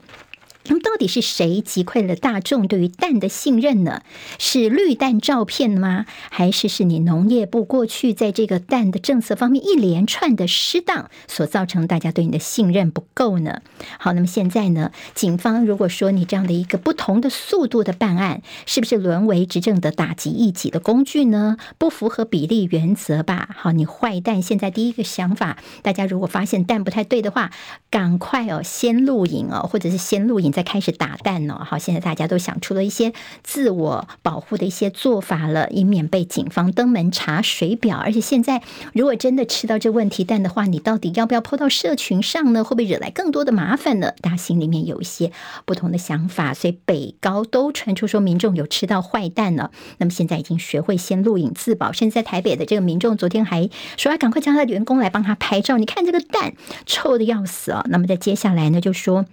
[0.71, 4.03] 那么到底是谁击溃了大众对于蛋的信任呢？
[4.39, 6.05] 是绿蛋照片吗？
[6.29, 13.61] 还是是你农业部过去在这个蛋的政策方面一连串的失当所造成大家对你的信任不够呢？
[13.99, 21.57] 好，那么现在呢，警方如果说你这样的一个不同的速度的办案，是不是沦为执政的打击异己的工具呢？
[21.77, 23.49] 不符合比例原则吧？
[23.57, 27.51] 好，你坏蛋，现在第一个想法，大家如果发现蛋不太对的话，
[27.89, 30.60] 赶快哦，先录影哦，或者是先录影再。
[30.63, 37.97] 开始打蛋呢，好，现在大家都想出了一些自我保护的一些做法了，以免被警方登门查水表。
[37.97, 38.61] 而且现在，
[38.93, 42.63] 如果真的吃到这问题蛋的话，你到底要不要泼到社群上呢？
[42.63, 44.13] 会不会惹来更多的麻烦呢？
[44.21, 45.31] 大家心里面有一些
[45.65, 49.71] 不同的想法，所以北高都传出说民众有吃到坏蛋了。
[49.97, 55.77] 那么现在已经学会先录影自保，甚至在台北的这个民众昨天还说要赶快叫他的员工来帮他拍照。
[55.77, 56.53] 你看这个蛋
[56.85, 57.85] 臭得要死啊！
[57.89, 59.25] 那么在接下来呢，就说。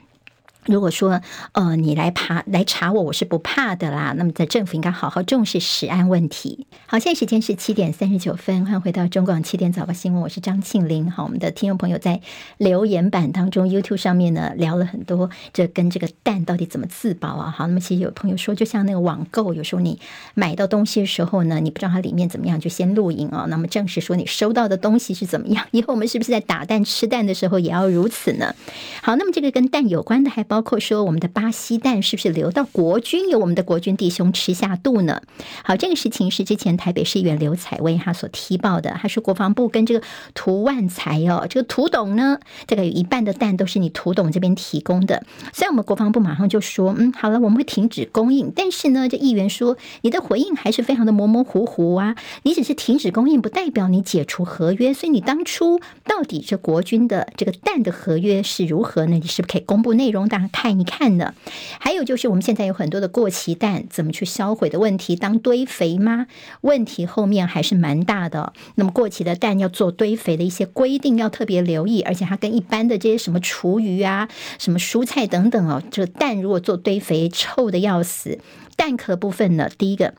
[0.67, 4.13] 如果说，呃，你来爬来查我，我是不怕的啦。
[4.19, 6.67] 那么，在政府应该好好重视食安问题。
[6.87, 11.11] 好，现在时间是七点三十九分，欢迎回到中广七点早报新闻，我是张庆玲。
[11.11, 12.21] 好，我们的听众朋友在
[12.59, 17.55] 留言板当中，YouTube 上面呢聊了很多，这跟这个蛋到底怎么自保啊？
[17.57, 19.99] 好，那么其实有朋友说，就像那个网购，有时候你
[20.35, 23.47] 买到东西的时候呢，你不知道它里面怎么样，就先录影啊。
[23.49, 28.55] 那么证实说你收到的东西是怎么样，以后我们是不是在打蛋吃蛋的时候也要如此呢？
[29.01, 30.48] 好，那么这个跟蛋有关的还。
[30.49, 35.21] 包括说我们的巴西蛋是不是流到国军，由我们的国军弟兄吃下肚呢？
[35.63, 59.19] 好，这个事情是之前台北市议员刘彩薇他所踢爆的，他说国防部跟这个涂万才哦，这个涂董呢，大概有一半的蛋都是你涂董这边提供的，虽然我们国防部马上就说，嗯，好了，我们会停止供应，但是呢，这议员说你的回应还是非常的模模糊糊啊，你只是停止供应，不代表你解除合约，所以你当初到底这国军的这个蛋的合约是如何呢？
[59.21, 61.35] 你是不是可以公布内容的，大家看一看呢？
[61.81, 66.27] 还有就是我们现在有很多的过期蛋，怎么去销毁的问题，当堆肥吗？
[66.61, 68.53] 问题后面还是蛮大的。
[68.77, 74.29] 那么过期的蛋要做堆肥的一些规定要特别留意，而且它跟一般的这些什么厨余啊、
[74.61, 78.39] 什么蔬菜等等哦，这个蛋如果做堆肥，臭的要死。
[78.77, 80.15] 蛋壳部分呢，第一个。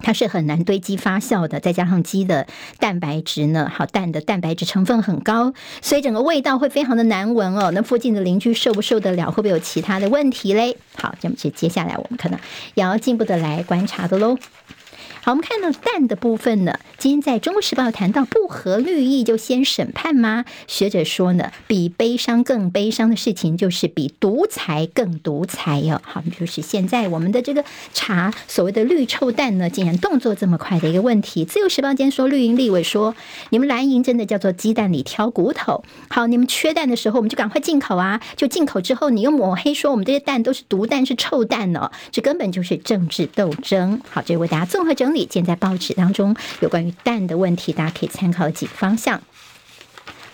[0.00, 2.46] 它是很难堆积发酵的，再加上鸡的
[2.78, 7.70] 蛋白质呢，好，蛋的蛋白质成分很高，所以整个味道会非常的难闻哦。
[7.72, 9.30] 那附近的邻居受不受得了？
[9.30, 10.76] 会不会有其他的问题嘞？
[10.96, 12.38] 好，这么接接下来我们可能
[12.74, 14.38] 也要进一步的来观察的喽。
[15.28, 20.46] 好，我们看到蛋的部分呢，今天在《中国时报》谈到不合律意就先审判吗？
[20.66, 26.00] 学者说呢，比悲伤更悲伤的事情就是比独裁更独裁哟。
[26.02, 27.62] 好，就是现在我们的这个
[27.92, 31.44] 查所谓的绿臭蛋呢，竟然动作这么快的一个问题。
[31.46, 33.14] 《自由时报》今天说绿营立委说，
[33.50, 35.84] 你们蓝营真的叫做鸡蛋里挑骨头。
[36.08, 44.00] 好，你们缺蛋的时候，我们就赶快进口啊，就进口之后，你又抹黑说我们这些蛋都是毒蛋是臭蛋哦，这根本就是政治斗争。
[44.08, 45.17] 好，这为大家综合整理。
[45.30, 49.18] 现在报纸当中有关于蛋的问题，大家可以参考几个方向。《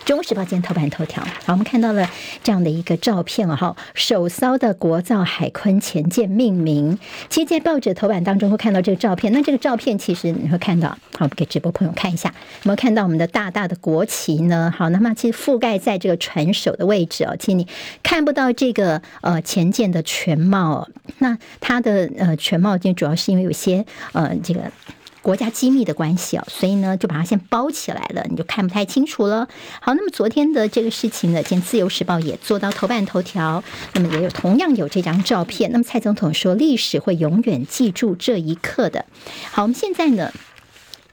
[0.05, 2.07] 中时报》今天头版头条，好，我们看到了
[2.43, 6.99] 这样的一个照片哦，哈，首艘的国造海鲲前舰命名。
[7.27, 14.71] 其实，在报纸头版当中会看到这个照片，那这个照片其实你会看到，好，我们给直播朋友看一下，有没有看到我们的大大的国旗呢？
[14.77, 17.67] 好，那么其实覆盖在这个船首的位置哦，其实你
[18.03, 20.87] 看不到这个呃前舰的全貌，
[21.17, 23.83] 那它的呃全貌，就主要是因为有些
[24.13, 24.61] 呃这个。
[25.25, 29.47] 国家机密的关系啊，所以呢，就把它先包起来了，你就看不太清楚了。
[29.81, 33.63] 好，那么昨天的这个事情呢，见《自由时报》也做到头版头条，
[33.95, 35.71] 那么也有同样有这张照片。
[35.71, 39.03] 那么蔡总统说，历史会永远记住这一刻的。
[39.51, 40.31] 好，我们现在呢。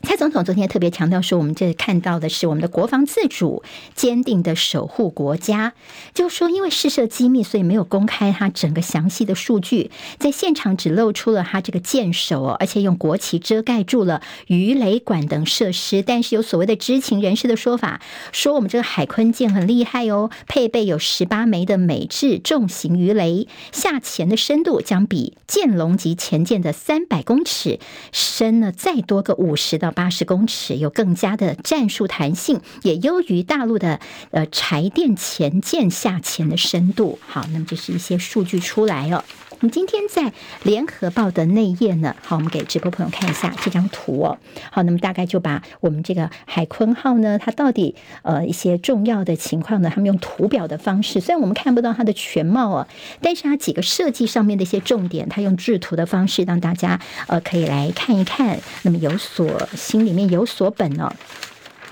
[0.03, 3.63] 蔡总统昨天特别强调说，我们这看到的是我们的国防自主，
[3.95, 5.75] 坚定的守护国家。
[6.13, 16.03] 就说因为试射机密，所以没有公开它整个详细的数据，在现场只露出了他这个舰首，而且用国旗遮盖住了鱼雷管等设施。
[16.03, 27.79] 但是有所谓的知情人士的说法，说我们这个海鲲舰很厉害哦，配备有十八枚的美制重型鱼雷，下潜的深度将比剑龙级潜舰的三百公尺
[28.11, 29.92] 深呢，再多个五十到。
[29.93, 37.19] 八十公尺，有更加的战术弹性，也优于大陆的呃柴电潜舰下潜的深度。
[37.27, 39.25] 好，那么这是一些数据出来了。
[39.63, 40.33] 我们今天在
[40.65, 44.37] 联合报的内页呢，好，我们给直播朋友看一下这张图哦。
[44.73, 52.89] 好，那么大概就把我们这个海鲲号呢，它到底呃一些重要的情况呢，他们用图表的方式，虽然我们看不到它的全貌哦，
[53.21, 61.13] 但是它几个设计上面的一些重点，它用制图的方式让大家呃可以来看一看，那么有所心里面有所本哦。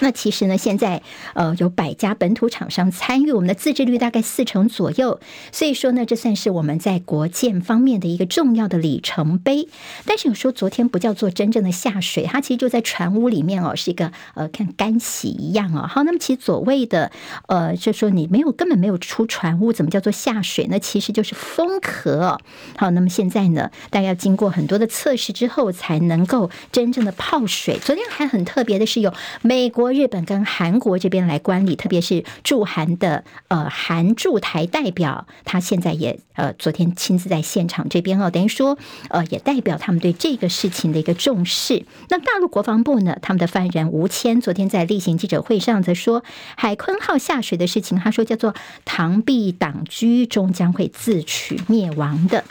[0.01, 1.03] 那其实呢，现在
[1.35, 5.21] 呃有百家本土厂商参与，我们的自制率大概四成左右，
[5.53, 9.69] 所以说呢，这算是我们在国建方面的一个重要的里程碑。
[10.07, 15.87] 但是有时候昨天不叫做真正的下水，它其实就在船坞里面哦，是一个呃看干洗一样哦。
[15.87, 17.13] 好，那么其实所谓的
[17.49, 20.79] 呃，就说你没有根本没有出船坞，怎么叫做下水呢？
[20.79, 22.41] 其实就是封壳。
[22.79, 27.79] 好，那么现在呢，大概要经过很多的测试之后，才能够真正的泡水。
[27.79, 29.90] 昨天还很特别的是有美国。
[29.93, 38.79] 日本跟韩国这边来观礼，特别是驻韩的呃韩驻台代表，他现在也呃昨天亲自在现场这边哦，等于说
[39.09, 41.85] 呃也代表他们对这个事情的一个重视。
[42.09, 46.23] 那大陆国防部呢，他们的发言人吴谦昨天在例行记者会上则说，
[46.57, 52.45] 海鲲号下水的事情，他说叫做螳臂挡车，终将会自取灭亡的。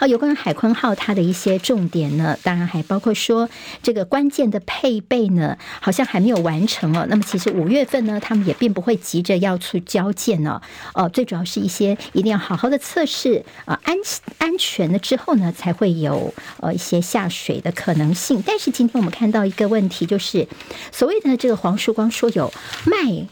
[0.00, 3.50] 好，有关海鲲号它的一些重点呢，当然还包括说
[3.82, 7.06] 这个关键的配备呢，好像还没有完成哦。
[7.10, 10.58] 那么其实五月份呢，他们也并不会急着要去交舰呢。
[10.94, 13.94] 哦，最主要是一些一定要好好的测试啊，安
[14.38, 18.42] 安全了之后呢，才会有呃一些下水的可能性。
[18.46, 20.48] 但是今天我们看到一个问题，就是
[20.90, 22.50] 所谓的这个黄曙光说有
[22.86, 23.26] 卖。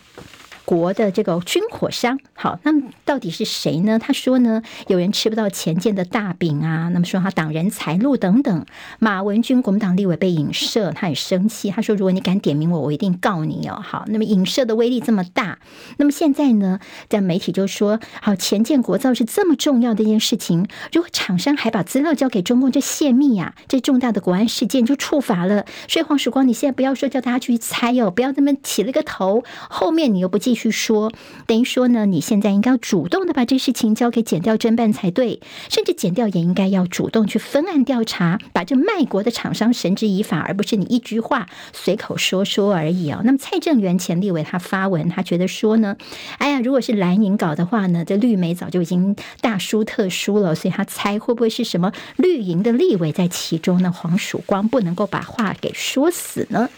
[0.69, 2.21] 国的这个军火商。
[2.35, 3.99] 好，那么到底是谁呢？
[3.99, 8.66] 他说呢，有人吃不到钱见的大饼啊，那么说他挡人财路等等。
[8.99, 13.81] 马文君国民党立委被影射，他很生气，他说如果你敢点名我，我一定告你哦。
[13.83, 15.59] 好，那么影射的威力这么大，
[15.97, 25.64] 那么现在呢，在媒体就说，好，前舰国造是这么重要的一件事情，如果厂商还把资料交给中共，这泄密呀、啊，这重大的国安事件就触法了。
[25.89, 31.12] 所以黄曙光，你现在不要说叫大家去猜哦，不要这么起了个头，后面你又不继去说，
[31.46, 35.40] 等于说呢，你现在应该要主动的把这事情交给检调侦办才对，
[35.70, 43.20] 甚至检调也应该要主动去分案调查，把这卖国的厂商绳之以法，而不是你一句话随口说说而已哦。
[43.24, 45.96] 那么蔡正元前立委他发文，他觉得说呢，
[46.38, 53.92] 哎呀，如果是蓝营搞的话呢，这绿媒早就已经大输特输了，所以他猜会不会是什么绿营的立委在其中呢？
[53.92, 56.68] 黄曙光不能够把话给说死呢？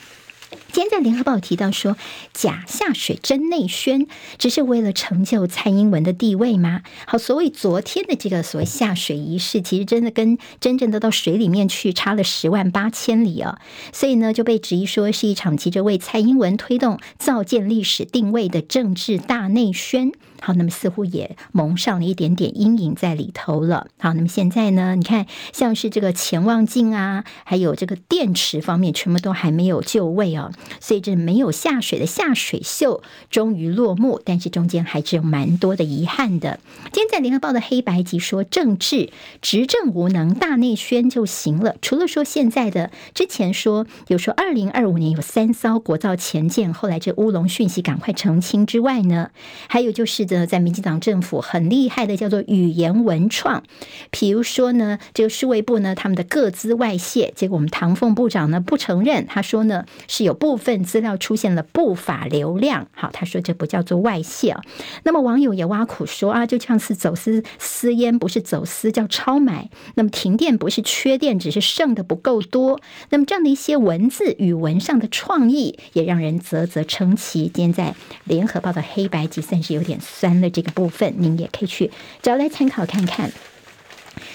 [0.73, 1.97] 今天在联合报提到说，
[2.33, 4.07] 假下水真内宣，
[4.39, 6.83] 只是为了成就蔡英文的地位吗？
[7.07, 13.59] 好，所谓昨天的这个所谓下水仪式，其实真的跟真正的到水里面去差了十万八千里啊！
[13.93, 20.13] 所以呢，就被质疑说是一场急着为蔡英文推动造建历史定位的政治大内宣。
[20.43, 23.89] 好，那么似乎也蒙上了一点点阴影在里头了。
[23.99, 30.51] 好，那么现在呢，你看像是这个潜望镜啊，还有这个电池方面，全部都还没有就位哦。
[30.81, 36.59] 所以这没有下水的下水秀终于落幕，但是中间还是有蛮多的遗憾的。
[36.91, 39.11] 今天在联合报的黑白集说，政治
[39.43, 41.77] 执政无能，大内宣就行了。
[41.83, 49.31] 除了说现在的之前说有说二零二五年有三艘国造潜舰，后来这乌龙讯息赶快澄清之外呢，
[49.69, 50.30] 还有就是。
[50.47, 53.63] 在民进党政府很厉害的叫做语言文创，
[54.11, 64.63] 比如说呢，这个数位部呢，他们的个资外泄，结果我们唐凤部长呢不承认，他说呢是有部分资料出现了不法流量， 好，他说这不叫做外泄啊。
[65.05, 72.81] 那么网友也挖苦说啊，就像是走私私烟不是走私叫超买，那么停电不是缺电，只是剩的不够多。
[73.11, 77.51] 那么这样的一些文字语文上的创意，也让人啧啧称奇。
[77.53, 79.99] 今天在联合报的黑白集算是有点。
[80.21, 81.91] 酸的这个部分，您也可以去
[82.21, 83.33] 找来参考看看。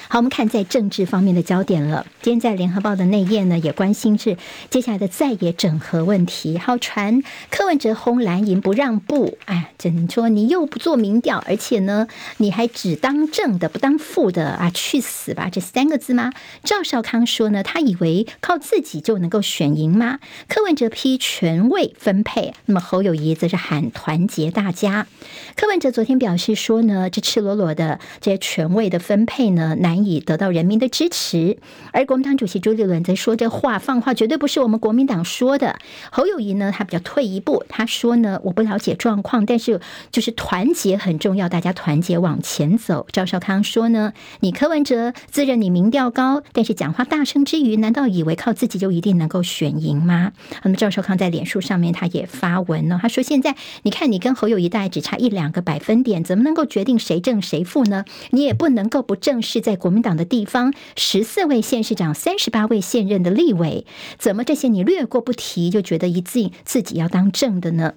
[0.07, 2.05] 好，我们看在政治方面的焦点了。
[2.21, 4.37] 今天在联合报的内页呢，也关心是
[4.69, 6.59] 接下来的在野整合问题。
[6.59, 14.69] 好，传柯文哲轰蓝营不让步，哎，怎么说你又不做民调，而且呢，你还只当正的不当副的啊？
[14.71, 15.49] 去死吧！
[15.51, 16.31] 这三个字吗？
[16.63, 20.19] 赵少康说呢，他以为靠自己就能够选赢吗？
[20.47, 25.07] 柯文哲批权位分配，那么侯友谊则是喊团结大家。
[25.55, 29.95] 柯文哲昨天表示说呢，这赤裸裸的这些权位的分配呢，难。
[30.05, 31.57] 以得到人民的支持，
[31.91, 35.77] 而国民党主席朱立伦在说这话放话，绝对不是我们国民党说的。
[36.11, 39.79] 侯友宜呢，他比较退一步，他说呢，我不了解状况，但是
[40.11, 43.05] 就是团结很重要，大家团结往前走。
[43.11, 50.31] 赵少康说呢，你柯文哲自认你民调高，但是讲话大声之余，难道以为靠自己就一定能够选赢吗？
[50.63, 58.03] 那么赵少康在脸书上面他也发文了，他说现在你看你跟侯友宜大概只差一两个百分点，怎么能够决定谁正谁负呢？
[58.31, 59.75] 你也不能够不正视在。
[59.85, 63.85] 国民党的地方十四位县市长，三十八位现任的立委，
[64.17, 67.93] 怎么这些你略过不提，就觉得一定自己要当正的呢？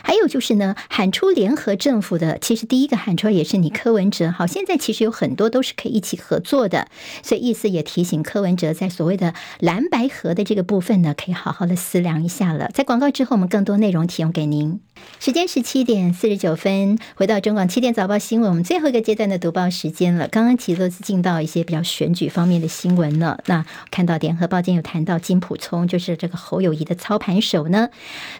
[0.00, 4.30] 还有就是呢，喊出联合政府的，其实第一个喊出来也是你柯文哲。
[4.30, 6.88] 好，现在其实有很多都是可以一起合作的，
[7.22, 12.70] 所以意思也提醒柯文哲，在所谓的蓝白合的这个部分呢，可以好好的思量一下了。
[12.72, 14.80] 在广告之后，我们更多内容提供给您。
[15.20, 20.28] 时间十七点四十九分，回到中广七点早报新闻，我们最后一个阶段的读报时间了。
[20.28, 23.40] 刚刚其实都是进到一些比较选举方面的新闻了。
[23.46, 27.90] 那看到联合报今天有谈到金普聪，就是这个侯友谊的操盘手呢，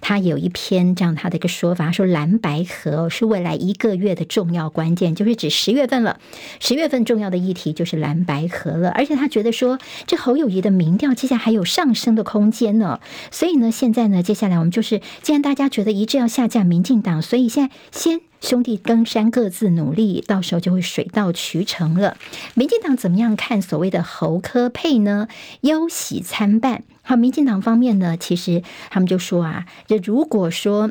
[0.00, 6.18] 他有一篇这样他的一个说法，说蓝白合是未来一个月的重要关键，就是指十月份了。
[6.58, 12.98] 十月份重要的议题就是蓝白合了，而且他觉得说这侯友谊的民调接下来还有上升的空间呢。
[13.30, 16.47] 所以呢，现在呢，接下来我们就是，既然大家觉得一致要下。
[16.48, 22.16] 讲民进党，所以现在先兄弟登山，各自努力，到时候就会水到渠成了。
[22.54, 25.28] 民进党怎么样看所谓的侯科配呢？
[25.60, 26.82] 忧喜参半。
[27.02, 30.90] 好，民进党方面呢，其实他们就说啊，这如果说。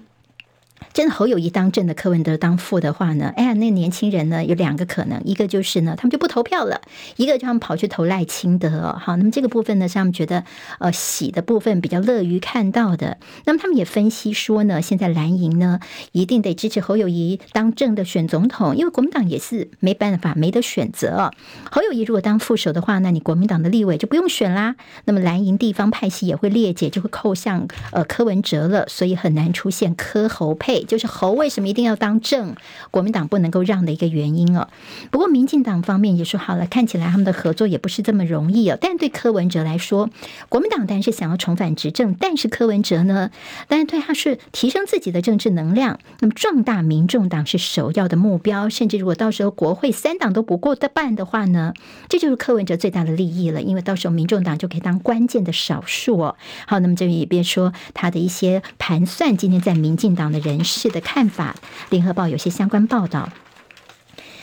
[0.94, 3.32] 真的侯友谊当正的，柯文哲当副的话呢？
[3.36, 6.82] 哎呀，那年轻人呢有两个可能，一个就是呢，他们就不投票了；
[7.18, 8.94] 一个就他们跑去投赖清德。
[9.00, 10.44] 好，那么这个部分呢，是他们觉得
[10.80, 13.18] 呃喜的部分比较乐于看到的。
[13.46, 15.80] 那么他们也分析说呢，现在蓝营呢
[16.14, 21.32] 一定得支持侯友谊当正的选总统，因为国民党也是没办法没得选择。
[21.72, 24.76] 侯友谊如果当副手的话，那你国民党的立委就不用选啦。
[25.06, 30.66] 那么蓝营地方派系也会裂解，就会扣向呃柯文哲了，所以很难出现柯侯配。
[30.68, 32.53] 配，就是侯为什么一定要当正，
[32.91, 34.68] 国民党不能够让的一个原因哦。
[35.11, 38.78] 不过民进党方面也说好了，看起来他们的合作也不是这么容易哦。
[38.82, 40.09] 但对柯文哲来说，
[40.49, 43.32] 国民党当然是想要重返执政，但是柯文哲呢，
[43.70, 48.68] 当然对他是提升自己的政治能量，那么壮大民众党是首要的目标。
[48.68, 51.74] 甚至如果到时候国会三党都不过的半的话呢，
[52.09, 56.36] 这就是柯文哲最大的利益了，因为到时候民众党就可以当关键的少数哦。
[56.65, 61.55] 好，那么这里也别说他的一些盘算，今天在民进党的人人士的看法，
[61.91, 63.30] 联合报有些相关报道。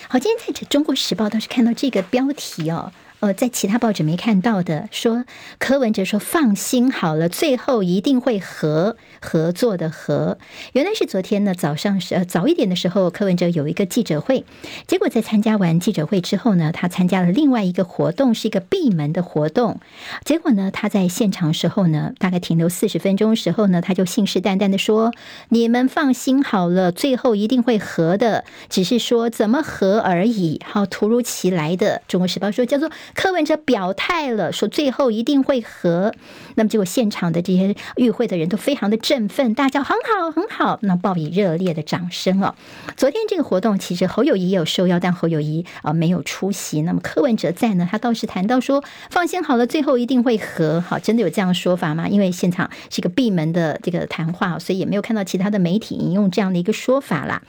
[0.06, 2.92] 好，今天在这中国时报倒是看到这个标题哦。
[3.24, 5.24] 呃，在其他报纸没看到的，说
[5.58, 10.36] 柯文哲说放心好了，最后一定会合合作的合。
[10.74, 14.44] 原来是昨天呢早上是呃早一点的时候，柯文哲有一个记者会，
[14.86, 19.80] 结果在参加完记者会之后呢，他参加了另外一个活动，是一个闭门的活动。
[20.26, 25.14] 结果呢，他在现场时候呢，大概停留四十分钟时候呢，他就信誓旦旦的说
[25.48, 32.90] ：“你们放心好了，最后一定会合的，只是说怎么合而已。”好，突如其来的，《中国时报》说叫做。
[33.14, 36.12] 柯文哲表态了，说最后一定会和。
[36.56, 42.54] 那么结果现场的这些与会的人都非常的振奋，大叫很好很好，那报以热烈的掌声哦。
[42.96, 46.82] 昨天这个活动其实侯友谊也有受邀，但侯友谊啊没有出席。
[46.82, 50.80] 那么柯文哲在呢，他倒是谈到说放心好了，最后一定会和。
[50.80, 52.08] 好，真的有这样说法吗？
[52.08, 57.42] 因为现场是一个闭门的这个谈话，所以也没有看到其他的媒体引用这样的一个说法啦。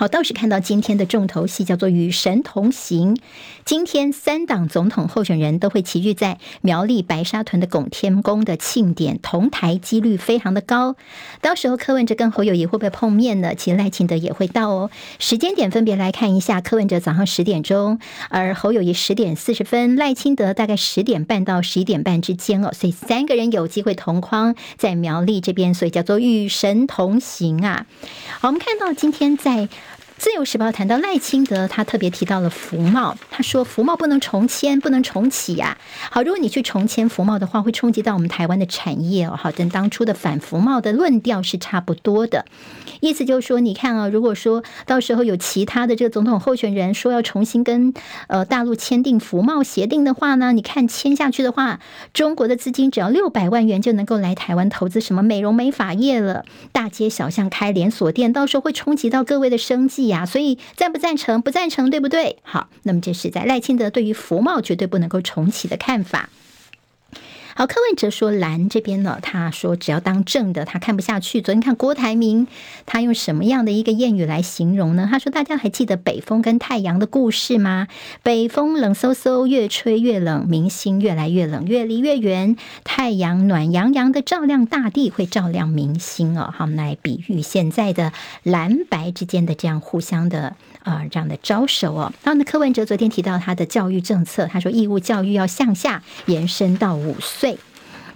[0.00, 3.18] 好，倒是看到今天的重头戏叫做“与神同行”。
[3.66, 10.96] 今天三党总统候选人都会齐聚在苗栗白沙屯的拱天宫的庆典，同台几率非常的高。
[11.42, 13.54] 到时候柯文哲跟侯友宜会不会碰面呢？
[13.54, 14.90] 其实赖清德也会到哦。
[15.18, 22.72] 时间点分别来看一下：柯文哲早上十点钟，而侯友宜十点四十分，赖清德大概十点半到十一点半之间哦。
[22.72, 27.84] 所以三个人有机会同框在苗栗这边，所以叫做“与神同行”啊。
[28.40, 29.68] 好，我们看到今天在。
[30.20, 35.78] 自由时报谈到赖清德，他特别提到了服贸，他说服贸不能重签，不能重启呀。
[36.10, 39.34] 好，如果你去重签服贸的话，会冲击到我们台湾的产业哦。
[39.34, 42.44] 好，跟当初的反服贸的论调是差不多的，
[43.00, 47.94] 意思就是说，你看啊，如果说到时候有其他的这个总统候选人说要重新跟
[48.26, 51.80] 呃大陆签订服贸协定的话呢，你看签下去的话，
[52.12, 60.09] 中国的资金只要六百万元就能够来台湾投资什么美容美发业了，大街小巷开连锁店，到时候会冲击到各位的生计。
[60.10, 61.40] 呀，所以赞不赞成？
[61.40, 62.36] 不赞成，对不对？
[62.42, 66.28] 好，那么这是在赖清德对于服贸绝对不能够重启的看法。
[67.54, 71.42] 好，柯文哲说蓝这边呢，他说只要当正的，他看不下去。
[71.42, 72.46] 昨天看郭台铭，
[72.86, 75.08] 他用什么样的一个谚语来形容呢？
[75.10, 77.88] 他说：“大家还记得北风跟太阳的故事吗？
[78.22, 82.56] 北风冷飕飕，越吹越冷，明星越来越冷，越离越远。
[82.84, 86.54] 太阳暖洋洋的照亮大地，会照亮明星哦。
[86.56, 88.12] 好，我们来比喻现在的
[88.44, 92.12] 蓝白之间的这样互相的。”啊，这样的招手哦。
[92.22, 97.58] 然后呢，柯文哲昨天提到他的教育政策，他说义务教育要向下延伸到五岁。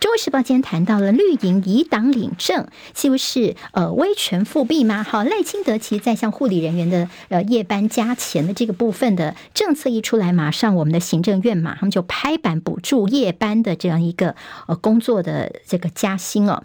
[0.01, 5.03] 中国时报今天谈到了绿营以党领政，岂不是呃威权复辟吗？
[5.03, 14.35] 好，赖清德其实在向护理人员的呃夜班加钱的这个部分的政策一出来，马上我们的行政院马上就拍板补助夜班的这样一个
[14.67, 16.63] 呃工作的这个加薪哦。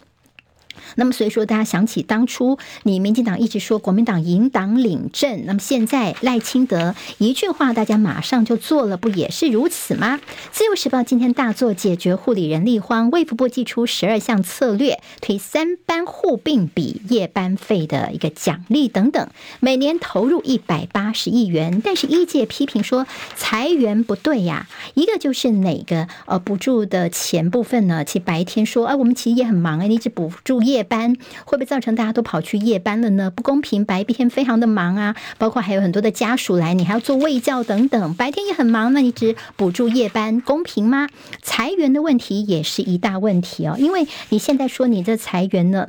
[0.96, 10.20] 那么所以说，大家想起当初你民进党一直说国民党赢党领政，那么现在赖清德一句话，大家马上就做了，不也是如此吗？
[10.52, 19.28] 自由时报今天大作解决护理人力荒，卫福部寄出十二项策略，推三班互并比夜班费的一个奖励等等，
[19.60, 21.80] 每年投入一百八十亿元。
[21.84, 23.06] 但是医界批评说
[23.36, 28.04] 裁员不对呀，一个就是哪个呃补助的钱部分呢？
[28.04, 30.84] 其白天说啊，我们其实也很忙哎，你只补助夜。
[30.90, 31.14] 班
[31.44, 33.30] 会不会造成大家都跑去夜班了呢？
[33.30, 41.08] 不公平，白天非常的忙啊，包括还有很多的家属来，你还要做卫教等等，白天也很忙，那你只补助夜班，公平吗？
[41.42, 45.86] 裁员的问题也是一大问题哦，因为你现在说你这裁员呢？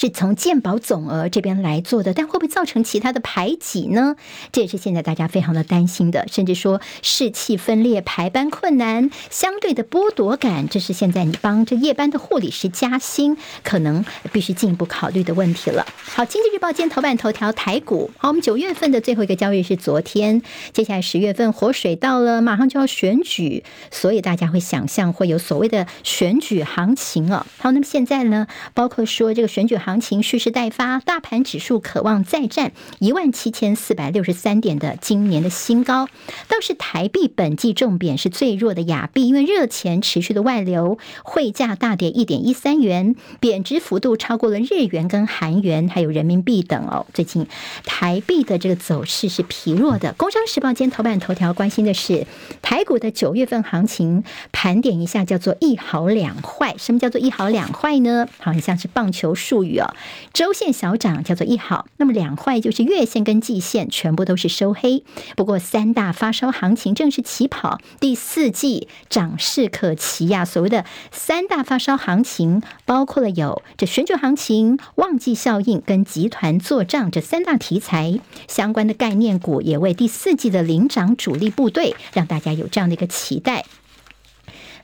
[0.00, 4.14] 是从健保总额这边来做的，但会不会造成其他的排挤呢？
[4.52, 15.84] 这也是现在大家非常的担心的，甚至说士气分裂、排班困难、相对的剥夺感，这是现在你帮这夜班的护理师加薪，可能必须进一步考虑的问题了。
[16.04, 18.08] 好，经济日报今天头版头条台股。
[18.18, 20.40] 好，我们九月份的最后一个交易是昨天，
[20.72, 27.44] 接下来十月份活水到了，马上就要选举，所以大家会想象会有所谓的选举行情哦。
[27.58, 29.76] 好，那么现在呢，包括说这个选举。
[29.88, 36.08] 行情蓄势待发，大盘指数渴望再战一万七千四百六十三点的今年的新高。
[36.46, 47.06] 倒是台币本季重贬是最弱的亚币，因为热钱持续的外流，汇价大跌一点一三元，贬值幅度超过了日元跟韩元，还有人民币等哦。
[47.14, 47.46] 最近
[47.86, 50.12] 台币的这个走势是疲弱的。
[50.18, 52.26] 工商时报今天头版头条关心的是
[52.60, 54.22] 台股的九月份行情，
[54.52, 56.74] 盘点一下叫做一好两坏。
[56.76, 58.28] 什么叫做一好两坏呢？
[58.38, 59.94] 好像像是棒球术语哦。
[60.32, 65.04] 周线小涨叫做一好，那么两坏就是月线跟季线全部都是收黑。
[65.36, 70.44] 不过三大发烧行情正式起跑，第四季涨势可期呀。
[70.44, 83.64] 所谓的三大发烧行情，包括了有这选举行情、旺季效应跟集团做账这三大题材相关的概念股，也为第四季的领涨主力部队，让大家有这样的一个期待。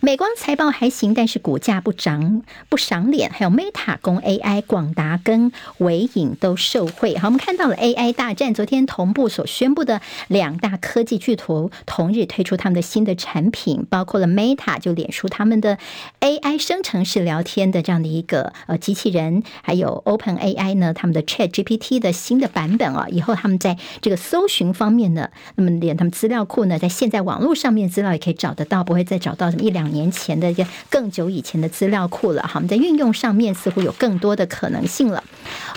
[0.04, 3.30] 美光财报还行，但是股价不涨不赏脸。
[3.30, 7.16] 还有 Meta 攻 AI，广达跟纬颖都受惠。
[7.16, 15.78] 好，我们看到了 AI 大战，昨天同步所宣布的两大科技巨头同日推出他们的新的产品，包括了 Meta 就脸书他们的
[16.20, 29.93] AI 生成式聊天的这样的一个呃机器人，还有 Open AI 呢他们的 Chat GPT 的新的版本哦，以后他们在这个搜寻方面呢，那么连他们资料库呢，在现在网络上面资料也可以找得到，不会再找到什么一两。
[29.94, 35.24] 年前的一个更久以前的资料库了，哈，我们在运用上面似乎有更多的可能性了。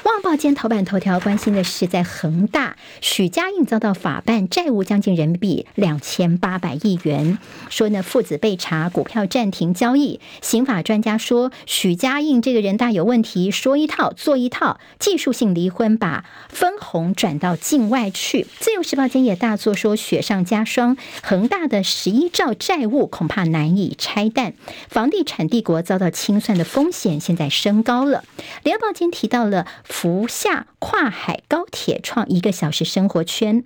[0.04, 7.38] 旺报今天头版头条关心的是，在恒大许家印遭到法办，债务将近人民币两千八百亿元，
[7.70, 10.20] 说呢父子被查，股票暂停交易。
[10.42, 18.48] 刑法专家说，许家印这个人大有问题，说一套做一套，技术性离婚，把分红转到境外去。
[18.60, 24.54] 自由时报今天也大作说，雪上加霜，恒大的十一兆债务恐怕难以拆弹，
[24.88, 28.24] 房地产帝国遭到清算的风险现在升高了。
[28.64, 33.66] 联合报今提到了福厦跨海高铁创一个小时生活圈。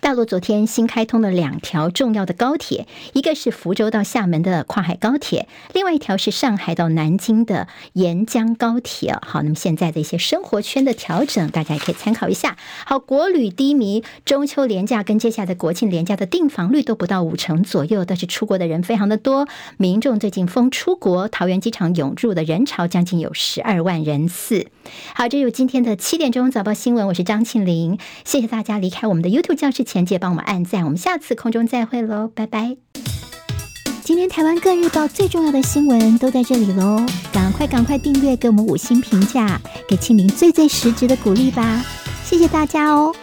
[0.00, 9.16] 大陆昨天新开通了两条重要的高铁，一个是福州到厦门的跨海高铁，另外一条是上海到南京的沿江高铁。
[9.22, 12.56] 好，那么现在的一些生活圈的调整，大家也可以参考一下。
[12.84, 19.48] 好，国旅低迷，中秋廉价跟接下来的国庆廉价的订房率都不到五成左右，但是出国的人非常的多，
[19.78, 24.66] 民众最近疯出国，桃园机场涌入的人潮将近有十二万人次。
[25.14, 29.52] 好，这是今天的七点钟早报新闻，我是张庆玲，谢谢大家离开我们的 YouTube。
[29.62, 32.76] 教室前姐帮我们按赞，我们下次空中再会喽，拜拜。
[34.02, 37.00] 今天台湾各日报最重要的新闻都在这里喽，
[37.32, 41.80] 赶快赶快订阅，给我们五星评价，给庆明最最实质的鼓励吧，
[42.24, 43.14] 谢谢大家哦。